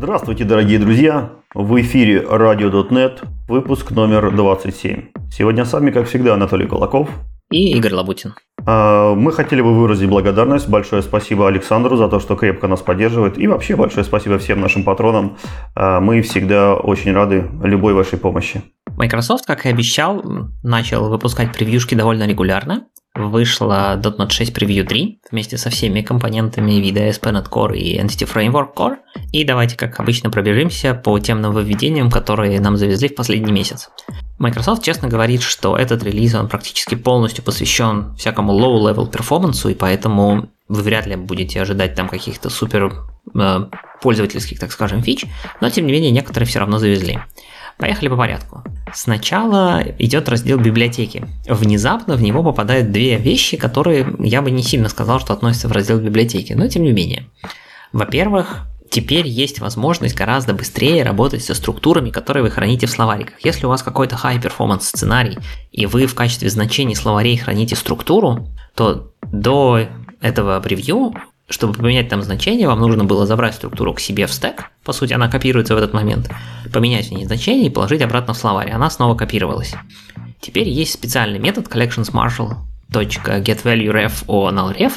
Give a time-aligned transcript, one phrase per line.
[0.00, 1.32] Здравствуйте, дорогие друзья!
[1.54, 3.18] В эфире Radio.net,
[3.48, 5.06] выпуск номер 27.
[5.28, 7.10] Сегодня с вами, как всегда, Анатолий Кулаков
[7.50, 8.34] и Игорь Лабутин.
[8.64, 10.68] А, мы хотели бы выразить благодарность.
[10.68, 13.38] Большое спасибо Александру за то, что крепко нас поддерживает.
[13.38, 15.36] И вообще большое спасибо всем нашим патронам.
[15.74, 18.62] А, мы всегда очень рады любой вашей помощи.
[18.96, 20.22] Microsoft, как и обещал,
[20.62, 22.86] начал выпускать превьюшки довольно регулярно
[23.18, 28.74] вышла .NET 6 Preview 3 вместе со всеми компонентами вида ASP.NET Core и Entity Framework
[28.74, 28.96] Core.
[29.32, 33.90] И давайте, как обычно, пробежимся по тем нововведениям, которые нам завезли в последний месяц.
[34.38, 40.48] Microsoft честно говорит, что этот релиз, он практически полностью посвящен всякому low-level перформансу, и поэтому
[40.68, 42.92] вы вряд ли будете ожидать там каких-то супер
[43.34, 43.66] э,
[44.00, 45.24] пользовательских, так скажем, фич,
[45.60, 47.18] но тем не менее некоторые все равно завезли.
[47.78, 48.64] Поехали по порядку.
[48.92, 51.24] Сначала идет раздел библиотеки.
[51.48, 55.72] Внезапно в него попадают две вещи, которые я бы не сильно сказал, что относятся в
[55.72, 57.26] раздел библиотеки, но тем не менее.
[57.92, 63.34] Во-первых, теперь есть возможность гораздо быстрее работать со структурами, которые вы храните в словариках.
[63.44, 65.38] Если у вас какой-то high-performance сценарий,
[65.70, 69.86] и вы в качестве значений словарей храните структуру, то до
[70.20, 71.14] этого превью
[71.48, 75.14] чтобы поменять там значение, вам нужно было забрать структуру к себе в стек, по сути
[75.14, 76.30] она копируется в этот момент,
[76.72, 79.74] поменять в ней значение и положить обратно в словарь, она снова копировалась.
[80.40, 84.92] Теперь есть специальный метод collectionsmarshal.getValueRef о nullRef,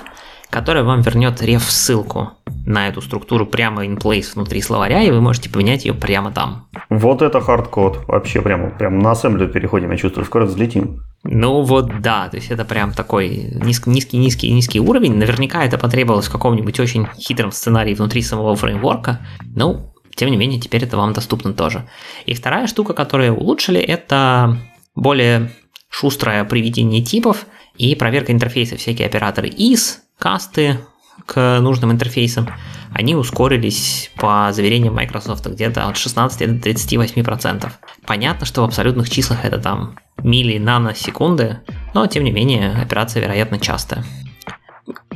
[0.49, 2.31] который вам вернет ref ссылку
[2.65, 6.67] на эту структуру прямо in place внутри словаря, и вы можете поменять ее прямо там.
[6.89, 8.05] Вот это хардкод.
[8.07, 11.03] Вообще прямо, прямо на ассемблер переходим, я чувствую, скоро взлетим.
[11.23, 15.15] Ну вот да, то есть это прям такой низкий-низкий-низкий низкий уровень.
[15.15, 19.19] Наверняка это потребовалось в каком-нибудь очень хитром сценарии внутри самого фреймворка.
[19.55, 21.87] Ну, тем не менее, теперь это вам доступно тоже.
[22.25, 24.57] И вторая штука, которую улучшили, это
[24.95, 25.51] более
[25.89, 27.45] шустрое приведение типов
[27.77, 28.77] и проверка интерфейса.
[28.77, 30.79] Всякие операторы is, касты,
[31.25, 32.49] к нужным интерфейсам,
[32.93, 37.71] они ускорились по заверениям Microsoft где-то от 16 до 38%.
[38.05, 41.59] Понятно, что в абсолютных числах это там мили наносекунды,
[41.93, 44.03] но тем не менее операция, вероятно, частая.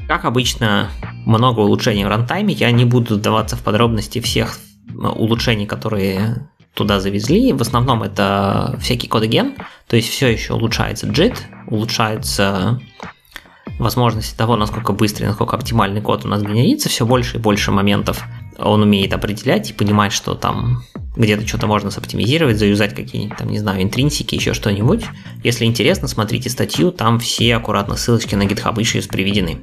[0.08, 0.90] Как обычно,
[1.25, 4.58] много улучшений в рантайме, я не буду вдаваться в подробности всех
[4.94, 7.53] улучшений, которые туда завезли.
[7.53, 9.56] В основном это всякий кодеген,
[9.88, 11.38] то есть все еще улучшается JIT,
[11.68, 12.80] улучшается
[13.80, 18.24] возможности того, насколько быстрый, насколько оптимальный код у нас генерится, все больше и больше моментов
[18.58, 20.84] он умеет определять и понимать, что там
[21.16, 25.06] где-то что-то можно соптимизировать, заюзать какие-нибудь там, не знаю, интринсики, еще что-нибудь.
[25.44, 29.59] Если интересно, смотрите статью, там все аккуратно ссылочки на GitHub Issues приведены.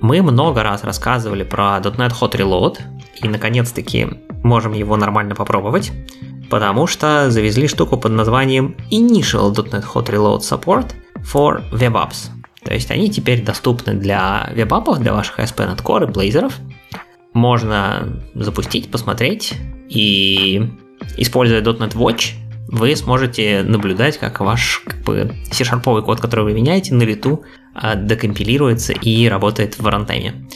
[0.00, 2.78] Мы много раз рассказывали про .NET Hot Reload,
[3.22, 4.08] и наконец-таки
[4.44, 5.90] можем его нормально попробовать,
[6.50, 12.37] потому что завезли штуку под названием Initial .NET Hot Reload Support for Web Apps.
[12.64, 16.58] То есть они теперь доступны для веб-апов, для ваших ASP.NET Core и блейзеров.
[17.32, 19.54] Можно запустить, посмотреть,
[19.88, 20.70] и
[21.16, 22.34] используя .NET Watch,
[22.68, 27.94] вы сможете наблюдать, как ваш как бы, C-шарповый код, который вы меняете, на лету а,
[27.94, 30.46] декомпилируется и работает в рантайме.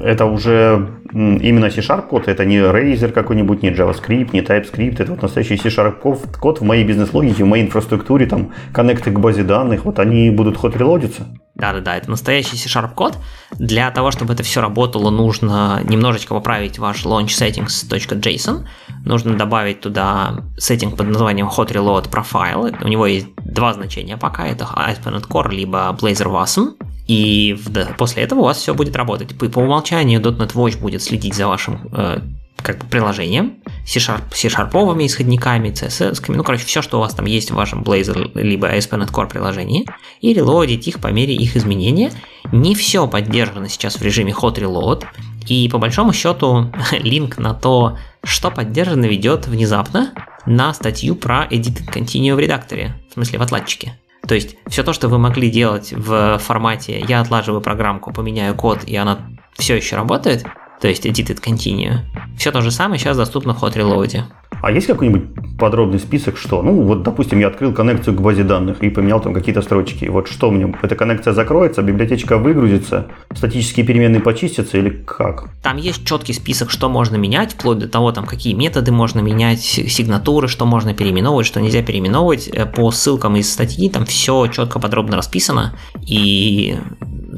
[0.00, 5.22] Это уже именно C-Sharp код, это не Razer какой-нибудь, не JavaScript, не TypeScript, это вот
[5.22, 6.00] настоящий C-Sharp
[6.38, 10.56] код в моей бизнес-логике, в моей инфраструктуре, там, коннекты к базе данных, вот они будут
[10.56, 11.26] ход релодиться.
[11.54, 13.16] Да-да-да, это настоящий C-Sharp код.
[13.58, 18.66] Для того, чтобы это все работало, нужно немножечко поправить ваш launch settings.json.
[19.06, 22.76] Нужно добавить туда сеттинг под названием hot reload profile.
[22.84, 26.74] У него есть два значения пока, это ASP.NET Core либо Blazor Wasm.
[27.06, 29.36] И в, после этого у вас все будет работать.
[29.38, 32.20] По, по умолчанию .NET Watch будет следить за вашим э,
[32.62, 37.54] как бы приложением, C-Sharp, исходниками, CSS, ну, короче, все, что у вас там есть в
[37.54, 39.86] вашем Blazor либо ASP.NET Core приложении,
[40.20, 42.12] и релодить их по мере их изменения.
[42.50, 45.04] Не все поддержано сейчас в режиме Hot Reload,
[45.46, 50.12] и по большому счету линк на то, что поддержано, ведет внезапно
[50.44, 53.96] на статью про Edited Continue в редакторе, в смысле в отладчике.
[54.26, 58.84] То есть все то, что вы могли делать в формате «я отлаживаю программку, поменяю код,
[58.84, 59.26] и она
[59.56, 60.44] все еще работает»,
[60.80, 61.98] то есть edited continue,
[62.36, 64.24] все то же самое сейчас доступно в hot reload.
[64.62, 66.62] А есть какой-нибудь подробный список, что?
[66.62, 70.06] Ну, вот, допустим, я открыл коннекцию к базе данных и поменял там какие-то строчки.
[70.06, 70.74] Вот что мне?
[70.82, 75.50] Эта коннекция закроется, библиотечка выгрузится, статические переменные почистятся или как?
[75.62, 79.60] Там есть четкий список, что можно менять, вплоть до того, там, какие методы можно менять,
[79.60, 82.48] сигнатуры, что можно переименовывать, что нельзя переименовывать.
[82.48, 86.76] Э, по ссылкам из статьи там все четко, подробно расписано, и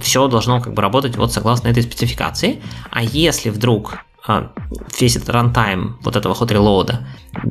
[0.09, 2.63] все должно как бы работать вот согласно этой спецификации.
[2.91, 4.51] А если вдруг а,
[4.99, 6.97] весь этот рантайм вот этого hot reload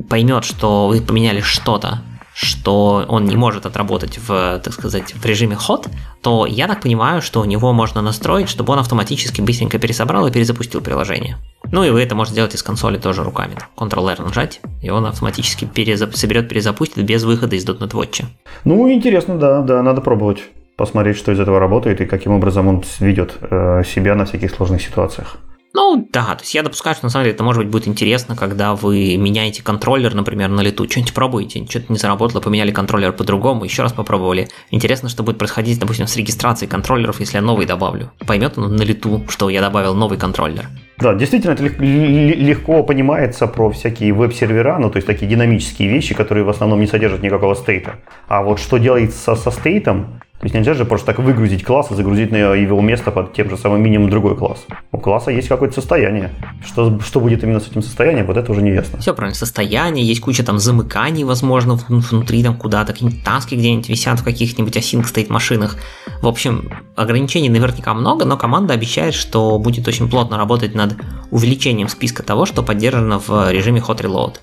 [0.08, 2.02] поймет, что вы поменяли что-то,
[2.34, 5.88] что он не может отработать в, так сказать, в режиме hot,
[6.20, 10.32] то я так понимаю, что у него можно настроить, чтобы он автоматически быстренько пересобрал и
[10.32, 11.36] перезапустил приложение.
[11.70, 13.56] Ну и вы это можете делать из консоли тоже руками.
[13.76, 18.24] Ctrl-R нажать, и он автоматически перезап- соберет, перезапустит без выхода из .NET Watch.
[18.64, 20.42] Ну, интересно, да, да, надо пробовать.
[20.78, 24.80] Посмотреть, что из этого работает и каким образом он ведет э, себя на всяких сложных
[24.80, 25.36] ситуациях.
[25.74, 28.36] Ну да, то есть я допускаю, что на самом деле это может быть будет интересно,
[28.36, 33.64] когда вы меняете контроллер, например, на лету, что-нибудь пробуете, что-то не заработало, поменяли контроллер по-другому,
[33.64, 34.48] еще раз попробовали.
[34.70, 38.12] Интересно, что будет происходить, допустим, с регистрацией контроллеров, если я новый добавлю.
[38.24, 40.68] Поймет он на лету, что я добавил новый контроллер.
[40.98, 46.44] Да, действительно, это легко понимается про всякие веб-сервера, ну, то есть такие динамические вещи, которые
[46.44, 47.96] в основном не содержат никакого стейта.
[48.28, 51.94] А вот что делается со стейтом, то есть нельзя же просто так выгрузить класс и
[51.94, 54.66] загрузить на его место под тем же самым минимум другой класс.
[54.92, 56.30] У класса есть какое-то состояние.
[56.64, 59.00] Что, что будет именно с этим состоянием, вот это уже не ясно.
[59.00, 64.20] Все правильно, состояние, есть куча там замыканий, возможно, внутри там куда-то, какие-нибудь таски где-нибудь висят
[64.20, 65.76] в каких-нибудь async state машинах.
[66.22, 70.94] В общем, ограничений наверняка много, но команда обещает, что будет очень плотно работать над
[71.32, 74.36] увеличением списка того, что поддержано в режиме hot reload.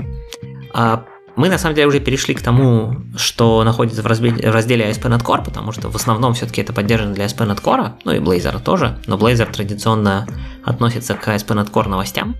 [1.36, 5.22] Мы на самом деле уже перешли к тому, что находится в разделе, в разделе ASP.NET
[5.22, 8.98] Core, потому что в основном все-таки это поддержано для ASP.NET Core, ну и Blazor тоже,
[9.08, 10.28] но Blazor традиционно
[10.64, 12.36] относится к ASP.NET Core новостям.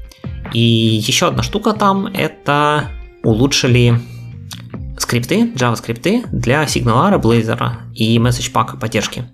[0.54, 2.90] И еще одна штука там, это
[3.24, 4.00] улучшили
[4.98, 9.26] скрипты, JavaScript для Signal Blazor и MessagePack поддержки.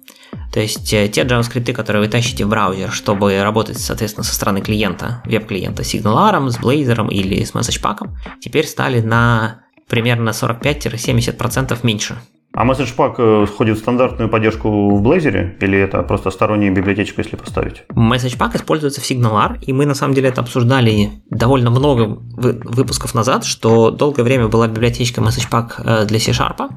[0.51, 4.61] То есть э, те JavaScript, которые вы тащите в браузер, чтобы работать, соответственно, со стороны
[4.61, 8.09] клиента, веб-клиента с Signal, с Blazor или с MessagePack,
[8.41, 12.17] теперь стали на примерно 45-70% меньше.
[12.53, 17.38] А MessagePack э, входит в стандартную поддержку в Blazor или это просто стороннюю библиотечку, если
[17.38, 17.83] поставить?
[17.89, 23.45] MessagePack используется в SignalR, и мы на самом деле это обсуждали довольно много выпусков назад,
[23.45, 26.69] что долгое время была библиотечка MessagePack э, для C-Sharp,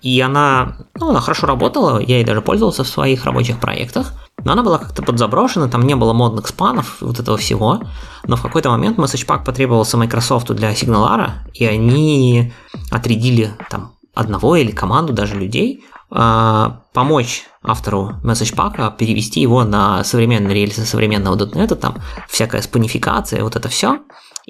[0.00, 4.14] и она, ну, она хорошо работала, я ей даже пользовался в своих рабочих проектах,
[4.44, 7.82] но она была как-то подзаброшена, там не было модных спанов, вот этого всего.
[8.24, 12.52] Но в какой-то момент MessagePack потребовался Microsoft для SignalR, и они
[12.90, 20.54] отрядили там одного или команду даже людей, а, помочь автору MessagePack перевести его на современные
[20.54, 21.96] рельсы современного .NET, там
[22.28, 24.00] всякая спанификация, вот это все.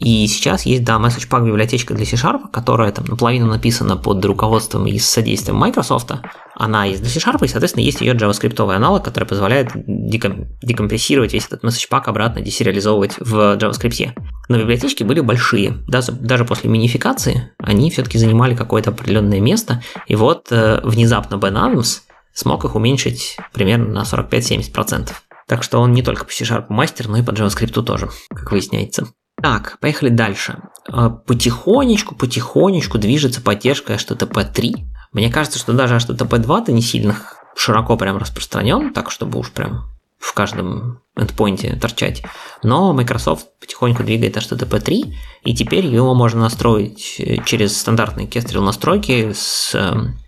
[0.01, 4.97] И сейчас есть, да, MessagePack библиотечка для C-Sharp, которая там наполовину написана под руководством и
[4.97, 6.13] содействием Microsoft.
[6.55, 11.47] Она есть для C-Sharp, и, соответственно, есть ее JavaScript аналог, который позволяет деком- декомпрессировать весь
[11.47, 14.13] этот MessagePack обратно, десериализовывать в JavaScript.
[14.49, 15.79] Но библиотечки были большие.
[15.89, 19.83] Даже, даже после минификации они все-таки занимали какое-то определенное место.
[20.07, 22.03] И вот э, внезапно Ben Adams
[22.33, 25.11] смог их уменьшить примерно на 45-70%.
[25.49, 29.09] Так что он не только по C-Sharp мастер, но и по JavaScript тоже, как выясняется.
[29.43, 30.59] Так, поехали дальше.
[30.93, 34.75] Э, потихонечку, потихонечку движется поддержка HTTP 3.
[35.13, 37.17] Мне кажется, что даже HTTP 2-то не сильно
[37.57, 42.23] широко прям распространен, так чтобы уж прям в каждом эндпоинте торчать.
[42.63, 45.15] Но Microsoft потихоньку двигает HTTP 3,
[45.45, 50.19] и теперь его можно настроить э, через стандартные Kestrel настройки с эм,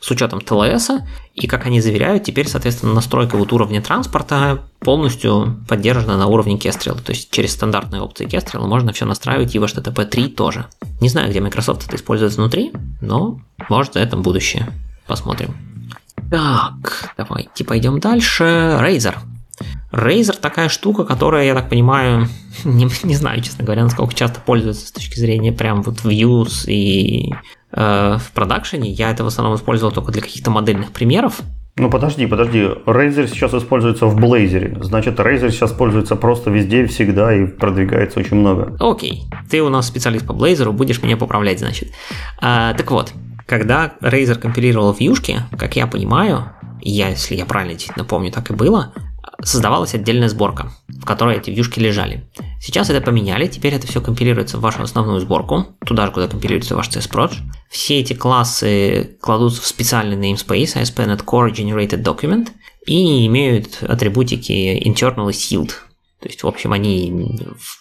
[0.00, 0.90] с учетом ТЛС,
[1.34, 7.00] и как они заверяют, теперь, соответственно, настройка вот уровня транспорта полностью поддержана на уровне Kestrel,
[7.00, 10.66] то есть через стандартные опции Kestrel можно все настраивать и в HTTP 3 тоже.
[11.00, 14.68] Не знаю, где Microsoft это использует внутри, но может за это будущее.
[15.06, 15.56] Посмотрим.
[16.30, 18.44] Так, давайте пойдем дальше.
[18.44, 19.14] Razer.
[19.92, 22.28] Razer такая штука, которая, я так понимаю,
[22.64, 27.32] не, не знаю, честно говоря, насколько часто пользуется с точки зрения прям вот views и
[27.72, 28.90] в продакшене.
[28.90, 31.42] Я это в основном использовал только для каких-то модельных примеров.
[31.78, 32.60] Ну подожди, подожди.
[32.86, 34.82] Razer сейчас используется в Blazor.
[34.82, 38.74] Значит, Razer сейчас используется просто везде, всегда и продвигается очень много.
[38.80, 39.24] Окей.
[39.50, 41.90] Ты у нас специалист по Blazor, будешь меня поправлять, значит.
[42.40, 43.12] А, так вот,
[43.44, 46.46] когда Razer компилировал вьюшки, как я понимаю,
[46.80, 48.94] я, если я правильно действительно помню, так и было,
[49.42, 52.28] создавалась отдельная сборка, в которой эти вьюшки лежали.
[52.60, 56.76] Сейчас это поменяли, теперь это все компилируется в вашу основную сборку, туда же, куда компилируется
[56.76, 57.32] ваш CSProj.
[57.70, 62.48] Все эти классы кладутся в специальный namespace ASP.NET Core Generated Document
[62.86, 65.72] и имеют атрибутики internal и sealed.
[66.20, 67.38] То есть, в общем, они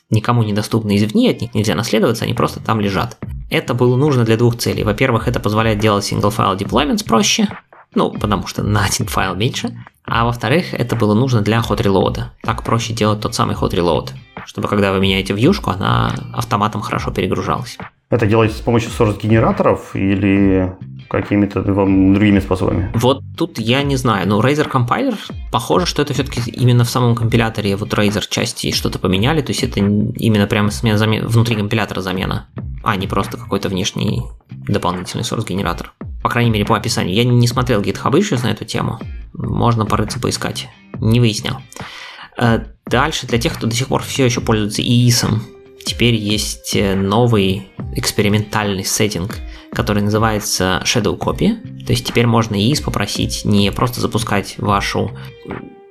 [0.09, 3.17] никому недоступны извне, от них нельзя наследоваться, они просто там лежат.
[3.49, 4.83] Это было нужно для двух целей.
[4.83, 7.47] Во-первых, это позволяет делать single file deployments проще,
[7.93, 9.75] ну, потому что на один файл меньше.
[10.07, 12.25] А во-вторых, это было нужно для hot reload.
[12.43, 14.11] Так проще делать тот самый hot reload,
[14.45, 17.77] чтобы когда вы меняете вьюшку, она автоматом хорошо перегружалась.
[18.15, 20.73] Это делается с помощью source-генераторов или
[21.09, 22.89] какими-то другими способами?
[22.95, 24.25] Вот тут я не знаю.
[24.29, 25.17] Ну, Razer Compiler,
[25.51, 29.63] похоже, что это все-таки именно в самом компиляторе вот Razer части что-то поменяли, то есть
[29.63, 32.47] это именно прямо смена замена, внутри компилятора замена,
[32.85, 35.91] а не просто какой-то внешний дополнительный source-генератор.
[36.23, 37.13] По крайней мере, по описанию.
[37.13, 38.97] Я не смотрел GitHub еще на эту тему.
[39.33, 40.69] Можно порыться поискать.
[41.01, 41.57] Не выяснял.
[42.37, 45.41] Э, Дальше, для тех, кто до сих пор все еще пользуется ИИСом,
[45.85, 49.37] теперь есть э, новый экспериментальный сеттинг,
[49.71, 51.85] который называется Shadow Copy.
[51.85, 55.11] То есть теперь можно ИИС попросить не просто запускать вашу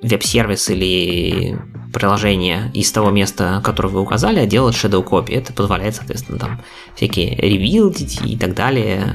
[0.02, 1.58] веб-сервис или
[1.92, 5.32] приложение из того места, которое вы указали, а делать shadow copy.
[5.32, 6.60] Это позволяет, соответственно, там
[6.94, 9.14] всякие ребилдить и так далее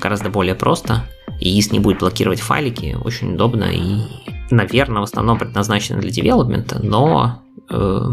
[0.00, 1.04] гораздо более просто.
[1.40, 4.02] И IIS не будет блокировать файлики, очень удобно и,
[4.50, 8.10] наверное, в основном предназначено для девелопмента, но э,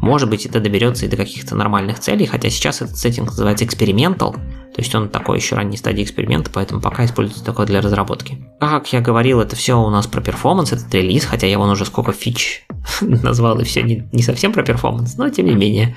[0.00, 4.34] может быть это доберется и до каких-то нормальных целей, хотя сейчас этот сеттинг называется experimental,
[4.34, 8.38] то есть он такой еще ранней стадии эксперимента, поэтому пока используется только для разработки.
[8.58, 11.84] Как я говорил, это все у нас про перформанс, этот релиз, хотя я вон уже
[11.84, 12.66] сколько фич
[13.00, 15.96] назвал, и все не, не совсем про перформанс, но тем не менее.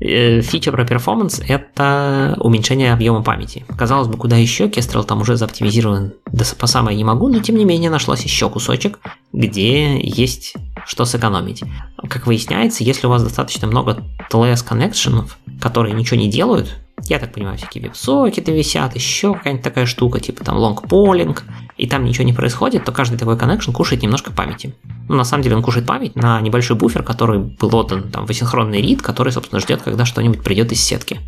[0.00, 3.64] Э, фича про перформанс– это уменьшение объема памяти.
[3.76, 4.66] Казалось бы, куда еще?
[4.66, 8.48] Kestrel там уже заоптимизирован да по самое не могу, но тем не менее нашлось еще
[8.48, 8.98] кусочек,
[9.32, 10.54] где есть
[10.86, 11.62] что сэкономить.
[12.08, 17.32] Как выясняется, если у вас достаточно много TLS коннекшенов, которые ничего не делают, я так
[17.32, 21.38] понимаю, всякие веб-сокеты висят, еще какая-нибудь такая штука, типа там long polling,
[21.76, 24.74] и там ничего не происходит, то каждый такой connection кушает немножко памяти.
[25.08, 28.30] Ну, на самом деле он кушает память на небольшой буфер, который был отдан там в
[28.30, 31.20] асинхронный рид, который, собственно, ждет, когда что-нибудь придет из сетки.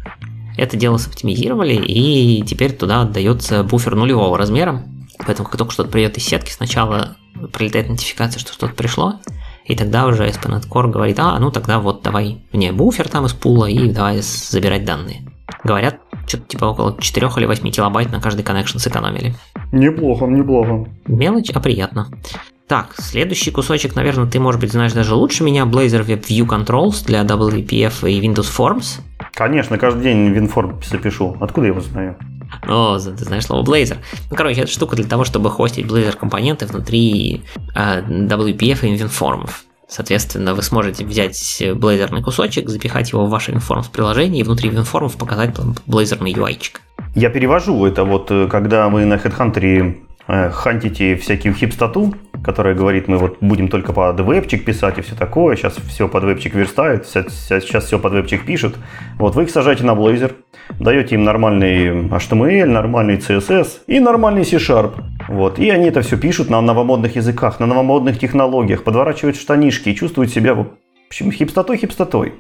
[0.56, 4.84] Это дело соптимизировали, и теперь туда отдается буфер нулевого размера,
[5.18, 7.16] поэтому как только что-то придет из сетки, сначала
[7.52, 9.14] прилетает нотификация, что что-то пришло,
[9.64, 13.32] и тогда уже SPNet Core говорит, а, ну тогда вот давай мне буфер там из
[13.32, 15.22] пула и давай забирать данные.
[15.62, 19.34] Говорят, что-то типа около 4 или 8 килобайт на каждый коннекшн сэкономили.
[19.72, 20.86] Неплохо, неплохо.
[21.06, 22.08] Мелочь, а приятно.
[22.66, 25.64] Так, следующий кусочек, наверное, ты, может быть, знаешь даже лучше меня.
[25.64, 29.00] Blazor Web View Controls для WPF и Windows Forms.
[29.34, 31.36] Конечно, каждый день WinForm запишу.
[31.40, 32.16] Откуда я его знаю?
[32.66, 33.98] О, ты знаешь слово Blazor.
[34.30, 37.42] Ну, короче, это штука для того, чтобы хостить Blazor компоненты внутри
[37.74, 39.48] э, WPF и WinForm.
[39.88, 45.18] Соответственно, вы сможете взять блейзерный кусочек, запихать его в ваше WinForms приложение и внутри WinForms
[45.18, 45.50] показать
[45.86, 46.58] блейзерный UI.
[46.58, 46.78] -чик.
[47.14, 49.94] Я перевожу это вот, э, когда мы на HeadHunter
[50.26, 55.14] э, хантите всякую хипстату, которая говорит, мы вот будем только под вебчик писать и все
[55.14, 58.76] такое, сейчас все под вебчик верстают, сейчас все под вебчик пишут.
[59.18, 60.32] Вот вы их сажаете на Blazor,
[60.78, 64.92] даете им нормальный HTML, нормальный CSS и нормальный C-Sharp.
[65.28, 65.58] Вот.
[65.58, 70.30] И они это все пишут на новомодных языках, на новомодных технологиях, подворачивают штанишки и чувствуют
[70.30, 70.66] себя, в
[71.08, 72.34] общем, хипстотой-хипстотой.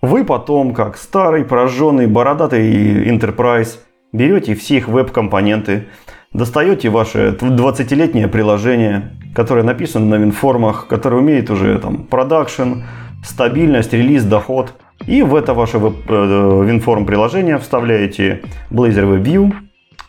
[0.00, 3.78] Вы потом, как старый, прожженный, бородатый enterprise,
[4.12, 5.86] берете все их веб-компоненты,
[6.32, 12.82] достаете ваше 20-летнее приложение, которое написано на винформах, которое умеет уже там продакшн,
[13.24, 14.74] стабильность, релиз, доход.
[15.06, 19.52] И в это ваше винформ э, приложение вставляете Blazor Web View,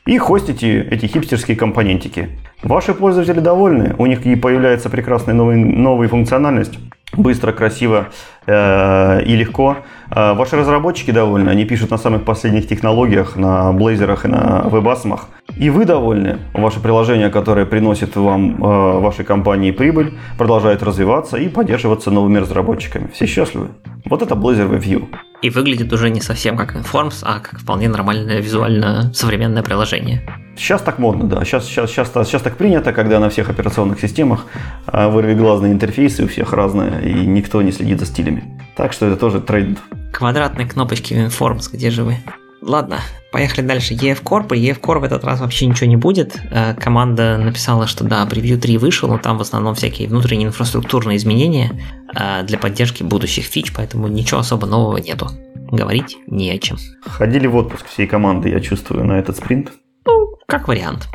[0.05, 2.29] и хостите эти хипстерские компонентики.
[2.62, 6.77] Ваши пользователи довольны, у них и появляется прекрасная новая, новая функциональность,
[7.13, 8.09] быстро, красиво
[8.45, 9.77] э, и легко.
[10.15, 15.27] Э, ваши разработчики довольны, они пишут на самых последних технологиях, на блейзерах и на вебасмах.
[15.58, 16.38] И вы довольны.
[16.53, 23.10] Ваше приложение, которое приносит вам, э, вашей компании прибыль, продолжает развиваться и поддерживаться новыми разработчиками.
[23.13, 23.70] Все счастливы.
[24.05, 25.08] Вот это Blazor View.
[25.43, 30.21] И выглядит уже не совсем как Informs, а как вполне нормальное визуально современное приложение.
[30.55, 31.43] Сейчас так модно, да.
[31.43, 34.45] Сейчас, сейчас, сейчас, сейчас так принято, когда на всех операционных системах
[34.85, 38.57] а, вырвиглазные интерфейсы у всех разные, и никто не следит за стилями.
[38.77, 39.79] Так что это тоже тренд.
[40.13, 42.17] Квадратные кнопочки Informs, где же вы?
[42.65, 43.01] Ладно,
[43.32, 43.93] поехали дальше.
[43.93, 44.55] EF Corp.
[44.55, 46.39] И EF Corp в этот раз вообще ничего не будет.
[46.50, 51.17] Э, команда написала, что да, превью 3 вышел, но там в основном всякие внутренние инфраструктурные
[51.17, 51.72] изменения
[52.15, 55.29] э, для поддержки будущих фич, поэтому ничего особо нового нету.
[55.72, 56.77] Говорить не о чем.
[57.05, 59.72] Ходили в отпуск всей команды, я чувствую, на этот спринт.
[60.05, 61.10] Ну, как вариант.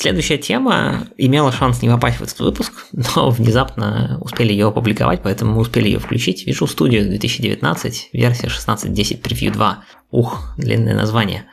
[0.00, 2.72] Следующая тема имела шанс не попасть в этот выпуск,
[3.16, 6.46] но внезапно успели ее опубликовать, поэтому мы успели ее включить.
[6.46, 9.84] Visual Studio 2019, версия 16.10 Preview 2.
[10.12, 11.46] Ух, длинное название.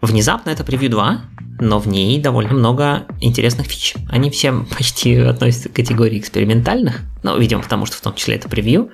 [0.00, 1.22] Внезапно это Preview 2,
[1.58, 3.96] но в ней довольно много интересных фич.
[4.08, 8.48] Они все почти относятся к категории экспериментальных, ну, видимо, потому что в том числе это
[8.48, 8.90] превью.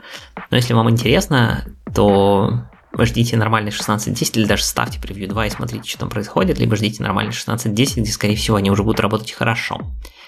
[0.51, 5.51] Но если вам интересно, то вы ждите нормальный 16.10 или даже ставьте превью 2 и
[5.51, 9.33] смотрите, что там происходит, либо ждите нормальный 16.10, где, скорее всего, они уже будут работать
[9.33, 9.81] хорошо.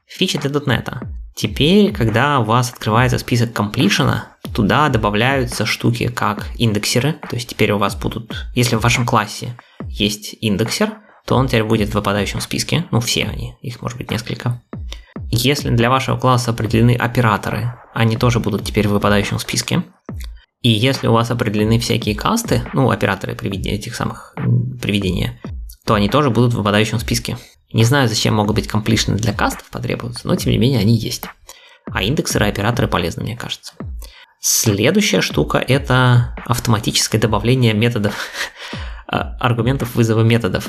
[0.06, 1.06] Фича для .NET.
[1.36, 7.72] Теперь, когда у вас открывается список комплишена, туда добавляются штуки как индексеры, то есть теперь
[7.72, 9.56] у вас будут, если в вашем классе
[9.88, 14.10] есть индексер, то он теперь будет в выпадающем списке, ну все они, их может быть
[14.10, 14.60] несколько.
[15.30, 19.84] Если для вашего класса определены операторы, они тоже будут теперь в выпадающем списке.
[20.62, 24.34] И если у вас определены всякие касты, ну, операторы приведения, этих самых
[24.80, 25.40] приведения,
[25.86, 27.38] то они тоже будут в выпадающем списке.
[27.72, 31.24] Не знаю, зачем могут быть комплишны для кастов потребуются, но тем не менее они есть.
[31.90, 33.72] А индексеры и операторы полезны, мне кажется.
[34.40, 38.14] Следующая штука– это автоматическое добавление методов,
[39.06, 40.68] а, аргументов вызова методов.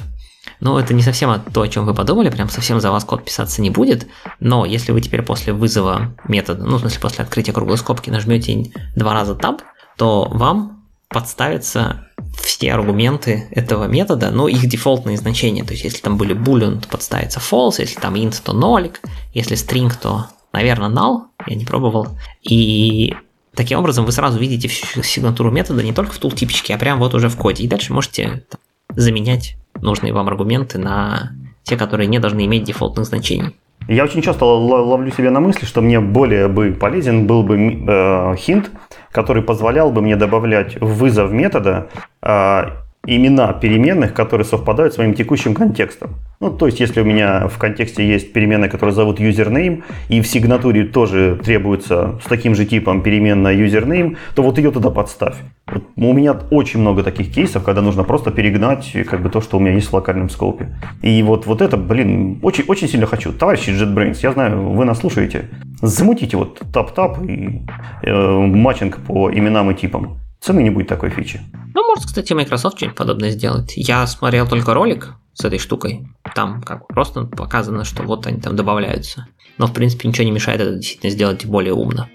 [0.59, 3.61] Ну, это не совсем то, о чем вы подумали, прям совсем за вас код писаться
[3.61, 4.07] не будет,
[4.39, 8.71] но если вы теперь после вызова метода, ну, в смысле, после открытия круглой скобки нажмете
[8.95, 9.61] два раза Tab,
[10.01, 12.07] то вам подставятся
[12.41, 15.63] все аргументы этого метода, но их дефолтные значения.
[15.63, 18.99] То есть, если там были boolean, то подставится false, если там int, то нолик,
[19.35, 22.07] если string, то, наверное, null, я не пробовал.
[22.41, 23.13] И
[23.53, 27.13] таким образом вы сразу видите всю сигнатуру метода не только в тултипчике, а прям вот
[27.13, 27.63] уже в коде.
[27.63, 28.59] И дальше можете там,
[28.95, 33.55] заменять нужные вам аргументы на те, которые не должны иметь дефолтных значений.
[33.87, 38.35] Я очень часто ловлю себя на мысли, что мне более бы полезен был бы э,
[38.37, 38.71] хинт,
[39.11, 41.89] который позволял бы мне добавлять в вызов метода
[42.21, 42.63] э,
[43.07, 46.11] имена переменных, которые совпадают с моим текущим контекстом.
[46.39, 50.27] Ну, то есть, если у меня в контексте есть переменная, которая зовут username, и в
[50.27, 55.35] сигнатуре тоже требуется с таким же типом переменная username, то вот ее туда подставь.
[55.67, 59.57] Вот у меня очень много таких кейсов, когда нужно просто перегнать как бы то, что
[59.57, 60.69] у меня есть в локальном скопе.
[61.01, 63.33] И вот, вот это, блин, очень, очень сильно хочу.
[63.33, 65.49] Товарищи JetBrains, я знаю, вы нас слушаете.
[65.81, 67.61] Замутите вот тап-тап и
[68.03, 71.39] э, матчинг по именам и типам цены не будет такой фичи.
[71.73, 73.73] Ну, может, кстати, Microsoft что-нибудь подобное сделать.
[73.75, 76.07] Я смотрел только ролик с этой штукой.
[76.35, 79.27] Там как просто показано, что вот они там добавляются.
[79.57, 82.09] Но, в принципе, ничего не мешает это действительно сделать более умно.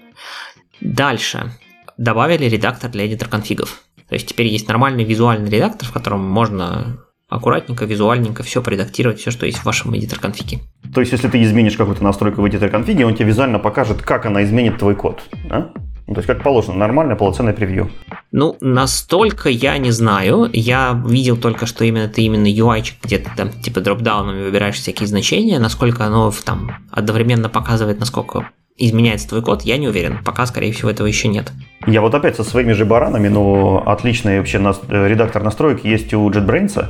[0.81, 1.51] Дальше.
[1.97, 3.81] Добавили редактор для эдитор конфигов.
[4.07, 9.31] То есть теперь есть нормальный визуальный редактор, в котором можно аккуратненько, визуальненько все поредактировать, все,
[9.31, 10.59] что есть в вашем эдитор конфиге.
[10.93, 14.25] То есть, если ты изменишь какую-то настройку в эдитор конфиге, он тебе визуально покажет, как
[14.25, 15.21] она изменит твой код.
[15.49, 15.73] Да?
[16.07, 17.91] Ну, то есть, как положено, нормальное полноценное превью.
[18.31, 20.49] Ну, настолько я не знаю.
[20.53, 25.59] Я видел только, что именно ты именно UI где-то там типа дропдаунами выбираешь всякие значения.
[25.59, 30.19] Насколько оно там одновременно показывает, насколько изменяется твой код, я не уверен.
[30.23, 31.51] Пока, скорее всего, этого еще нет.
[31.85, 36.29] Я вот опять со своими же баранами, но отличный вообще нас, редактор настроек есть у
[36.29, 36.85] JetBrains.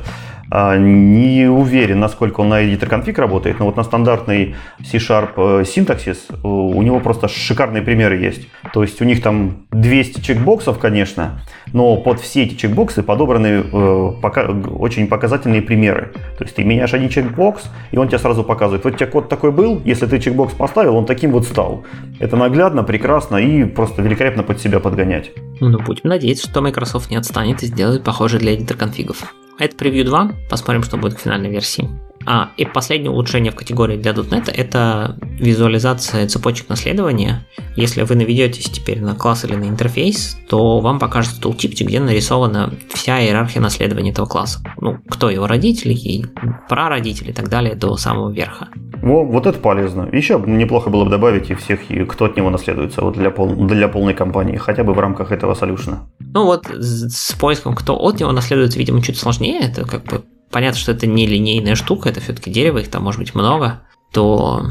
[0.50, 5.64] А, не уверен, насколько он на editor config работает, но вот на стандартный C-Sharp э,
[5.64, 8.48] синтаксис у него просто шикарные примеры есть.
[8.72, 14.12] То есть у них там 200 чекбоксов, конечно, но под все эти чекбоксы подобраны э,
[14.22, 16.12] пока, очень показательные примеры.
[16.38, 19.28] То есть ты меняешь один чекбокс, и он тебе сразу показывает, вот у тебя код
[19.28, 21.84] такой был, если ты чекбокс поставил, он таким вот стал.
[22.20, 25.30] Это наглядно, прекрасно и просто великолепно под себя подгонять.
[25.60, 29.34] Ну, будем надеяться, что Microsoft не отстанет и сделает похоже для editor конфигов.
[29.58, 31.88] Это превью 2, посмотрим, что будет к финальной версии.
[32.30, 37.46] А, и последнее улучшение в категории для .NET это визуализация цепочек наследования.
[37.74, 42.74] Если вы наведетесь теперь на класс или на интерфейс, то вам покажется тултип, где нарисована
[42.92, 44.60] вся иерархия наследования этого класса.
[44.78, 46.26] Ну, кто его родители, и
[46.68, 48.68] прародители и так далее до самого верха.
[49.00, 50.06] Во, вот это полезно.
[50.12, 53.88] Еще неплохо было бы добавить и всех, кто от него наследуется вот для, пол, для
[53.88, 56.00] полной компании, хотя бы в рамках этого солюшена.
[56.20, 59.60] Ну вот с поиском, кто от него наследуется, видимо, чуть сложнее.
[59.60, 63.20] Это как бы понятно, что это не линейная штука, это все-таки дерево, их там может
[63.20, 63.82] быть много,
[64.12, 64.66] то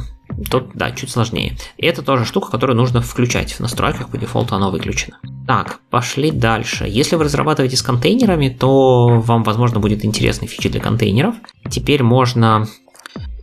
[0.50, 1.58] тут, да, чуть сложнее.
[1.78, 5.18] И это тоже штука, которую нужно включать в настройках, по дефолту оно выключено.
[5.48, 6.86] Так, пошли дальше.
[6.88, 11.36] Если вы разрабатываете с контейнерами, то вам, возможно, будет интересный фичи для контейнеров.
[11.70, 12.68] Теперь можно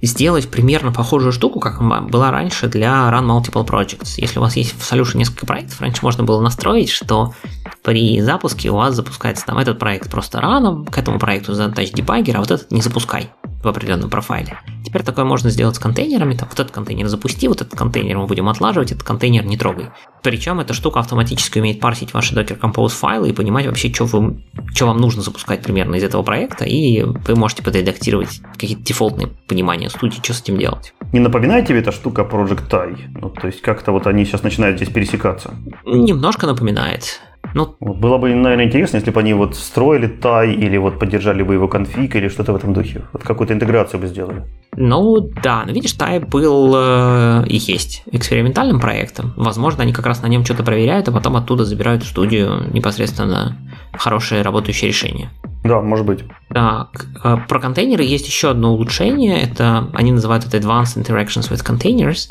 [0.06, 4.14] сделать примерно похожую штуку, как была раньше для Run Multiple Projects.
[4.16, 7.34] Если у вас есть в Solution несколько проектов, раньше можно было настроить, что
[7.82, 12.36] при запуске у вас запускается там этот проект просто раном, к этому проекту задать дебаггер,
[12.36, 13.30] а вот этот не запускай
[13.64, 14.58] в определенном профайле.
[14.84, 16.34] Теперь такое можно сделать с контейнерами.
[16.34, 19.90] Там, вот этот контейнер запусти, вот этот контейнер мы будем отлаживать, этот контейнер не трогай.
[20.22, 24.42] Причем эта штука автоматически умеет парсить ваши Docker Compose файлы и понимать вообще, что, вы,
[24.74, 29.90] что вам нужно запускать примерно из этого проекта, и вы можете подредактировать какие-то дефолтные понимания
[29.90, 30.94] студии, что с этим делать.
[31.12, 32.96] Не напоминает тебе эта штука Project Tai?
[33.20, 35.54] Ну, то есть как-то вот они сейчас начинают здесь пересекаться?
[35.84, 37.20] Немножко напоминает.
[37.54, 41.54] Ну, было бы, наверное, интересно, если бы они вот строили тай или вот поддержали бы
[41.54, 43.02] его конфиг или что-то в этом духе.
[43.12, 44.42] Вот какую-то интеграцию бы сделали.
[44.76, 49.32] Ну да, но видишь, тай был э, и есть экспериментальным проектом.
[49.36, 53.56] Возможно, они как раз на нем что-то проверяют, а потом оттуда забирают в студию непосредственно
[53.92, 55.30] хорошее работающее решение.
[55.62, 56.24] Да, может быть.
[56.52, 59.40] Так, э, про контейнеры есть еще одно улучшение.
[59.40, 62.28] Это они называют это Advanced Interactions with Containers.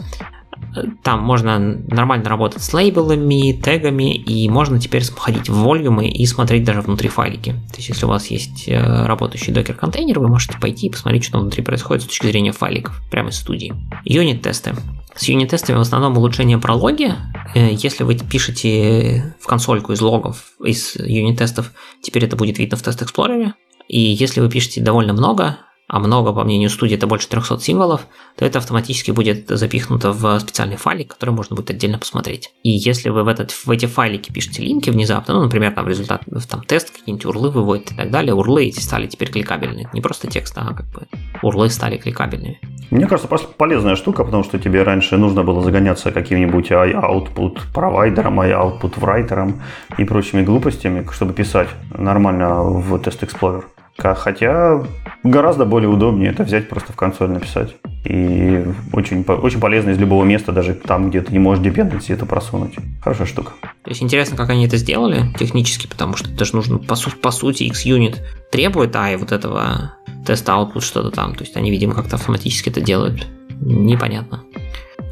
[1.03, 6.63] Там можно нормально работать с лейблами, тегами, и можно теперь входить в волюмы и смотреть
[6.63, 7.51] даже внутри файлики.
[7.71, 11.39] То есть, если у вас есть э, работающий докер-контейнер, вы можете пойти и посмотреть, что
[11.39, 13.73] внутри происходит с точки зрения файликов, прямо из студии.
[14.05, 14.75] Юнит-тесты.
[15.15, 17.13] С юнит-тестами в основном улучшение прологи.
[17.53, 22.81] Э, если вы пишете в консольку из логов, из юнит-тестов, теперь это будет видно в
[22.81, 23.53] тест-эксплорере.
[23.87, 25.57] И если вы пишете довольно много,
[25.93, 30.39] а много, по мнению студии, это больше 300 символов, то это автоматически будет запихнуто в
[30.39, 32.49] специальный файлик, который можно будет отдельно посмотреть.
[32.63, 36.23] И если вы в, этот, в эти файлики пишете линки внезапно, ну, например, там результат,
[36.49, 39.87] там тест какие-нибудь урлы выводит и так далее, урлы эти стали теперь кликабельные.
[39.93, 41.05] Не просто текст, а как бы
[41.43, 42.59] урлы стали кликабельными.
[42.89, 48.99] Мне кажется, полезная штука, потому что тебе раньше нужно было загоняться каким-нибудь output провайдером, output
[48.99, 49.61] writer ом
[49.99, 53.65] и прочими глупостями, чтобы писать нормально в Test Explorer.
[53.97, 54.83] Хотя
[55.23, 57.75] гораздо более удобнее это взять просто в консоль написать.
[58.05, 62.25] И очень, очень полезно из любого места, даже там, где ты не можешь dependency это
[62.25, 62.75] просунуть.
[63.01, 63.53] Хорошая штука.
[63.83, 67.15] То есть интересно, как они это сделали технически, потому что это же нужно, по, су-
[67.15, 68.17] по сути, X-Unit
[68.51, 69.93] требует, а и вот этого
[70.25, 71.35] теста output что-то там.
[71.35, 73.27] То есть они, видимо, как-то автоматически это делают.
[73.61, 74.43] Непонятно.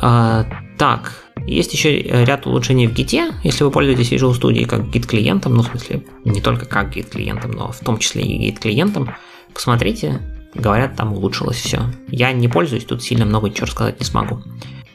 [0.01, 0.45] А,
[0.77, 5.55] так, есть еще ряд улучшений в Git, если вы пользуетесь Visual Studio как Git клиентом,
[5.55, 9.09] ну в смысле не только как Git клиентом, но в том числе и Git клиентом.
[9.53, 10.21] Посмотрите,
[10.53, 11.81] говорят, там улучшилось все.
[12.07, 14.41] Я не пользуюсь, тут сильно много ничего рассказать не смогу.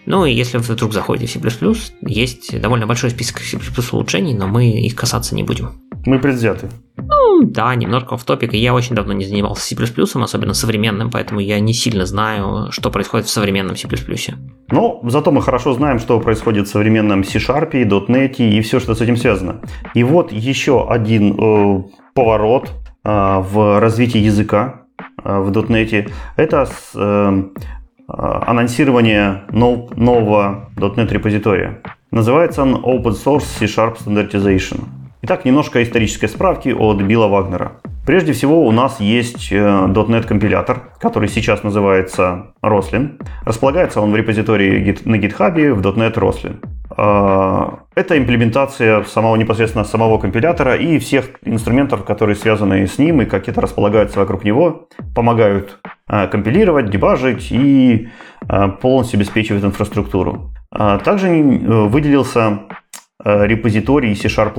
[0.06, 3.58] Ну и если вы вдруг заходите в C++, есть довольно большой список C++
[3.92, 5.72] улучшений, но мы их касаться не будем.
[6.06, 6.68] Мы предвзяты.
[6.96, 8.54] Ну, да, немножко в топик.
[8.54, 9.76] Я очень давно не занимался C++,
[10.14, 13.88] особенно современным, поэтому я не сильно знаю, что происходит в современном C++.
[14.70, 19.00] Ну, зато мы хорошо знаем, что происходит в современном C-Sharp, .NET и все, что с
[19.00, 19.60] этим связано.
[19.94, 21.82] И вот еще один э,
[22.14, 22.70] поворот
[23.04, 24.82] э, в развитии языка
[25.24, 26.10] э, в .NET.
[26.36, 27.42] Это с, э,
[28.08, 31.82] анонсирование нов, нового .NET репозитория.
[32.10, 34.84] Называется он Open Source C-Sharp Standardization.
[35.28, 37.80] Итак, немножко исторической справки от Билла Вагнера.
[38.06, 43.20] Прежде всего у нас есть э, .NET компилятор, который сейчас называется Roslyn.
[43.44, 46.64] Располагается он в репозитории на GitHub в .NET Roslyn.
[46.96, 53.24] А, это имплементация самого непосредственно самого компилятора и всех инструментов, которые связаны с ним и
[53.24, 58.10] как это располагается вокруг него, помогают э, компилировать, дебажить и
[58.48, 60.52] э, полностью обеспечивать инфраструктуру.
[60.70, 62.60] А, также выделился
[63.24, 64.54] репозиторий C-Sharp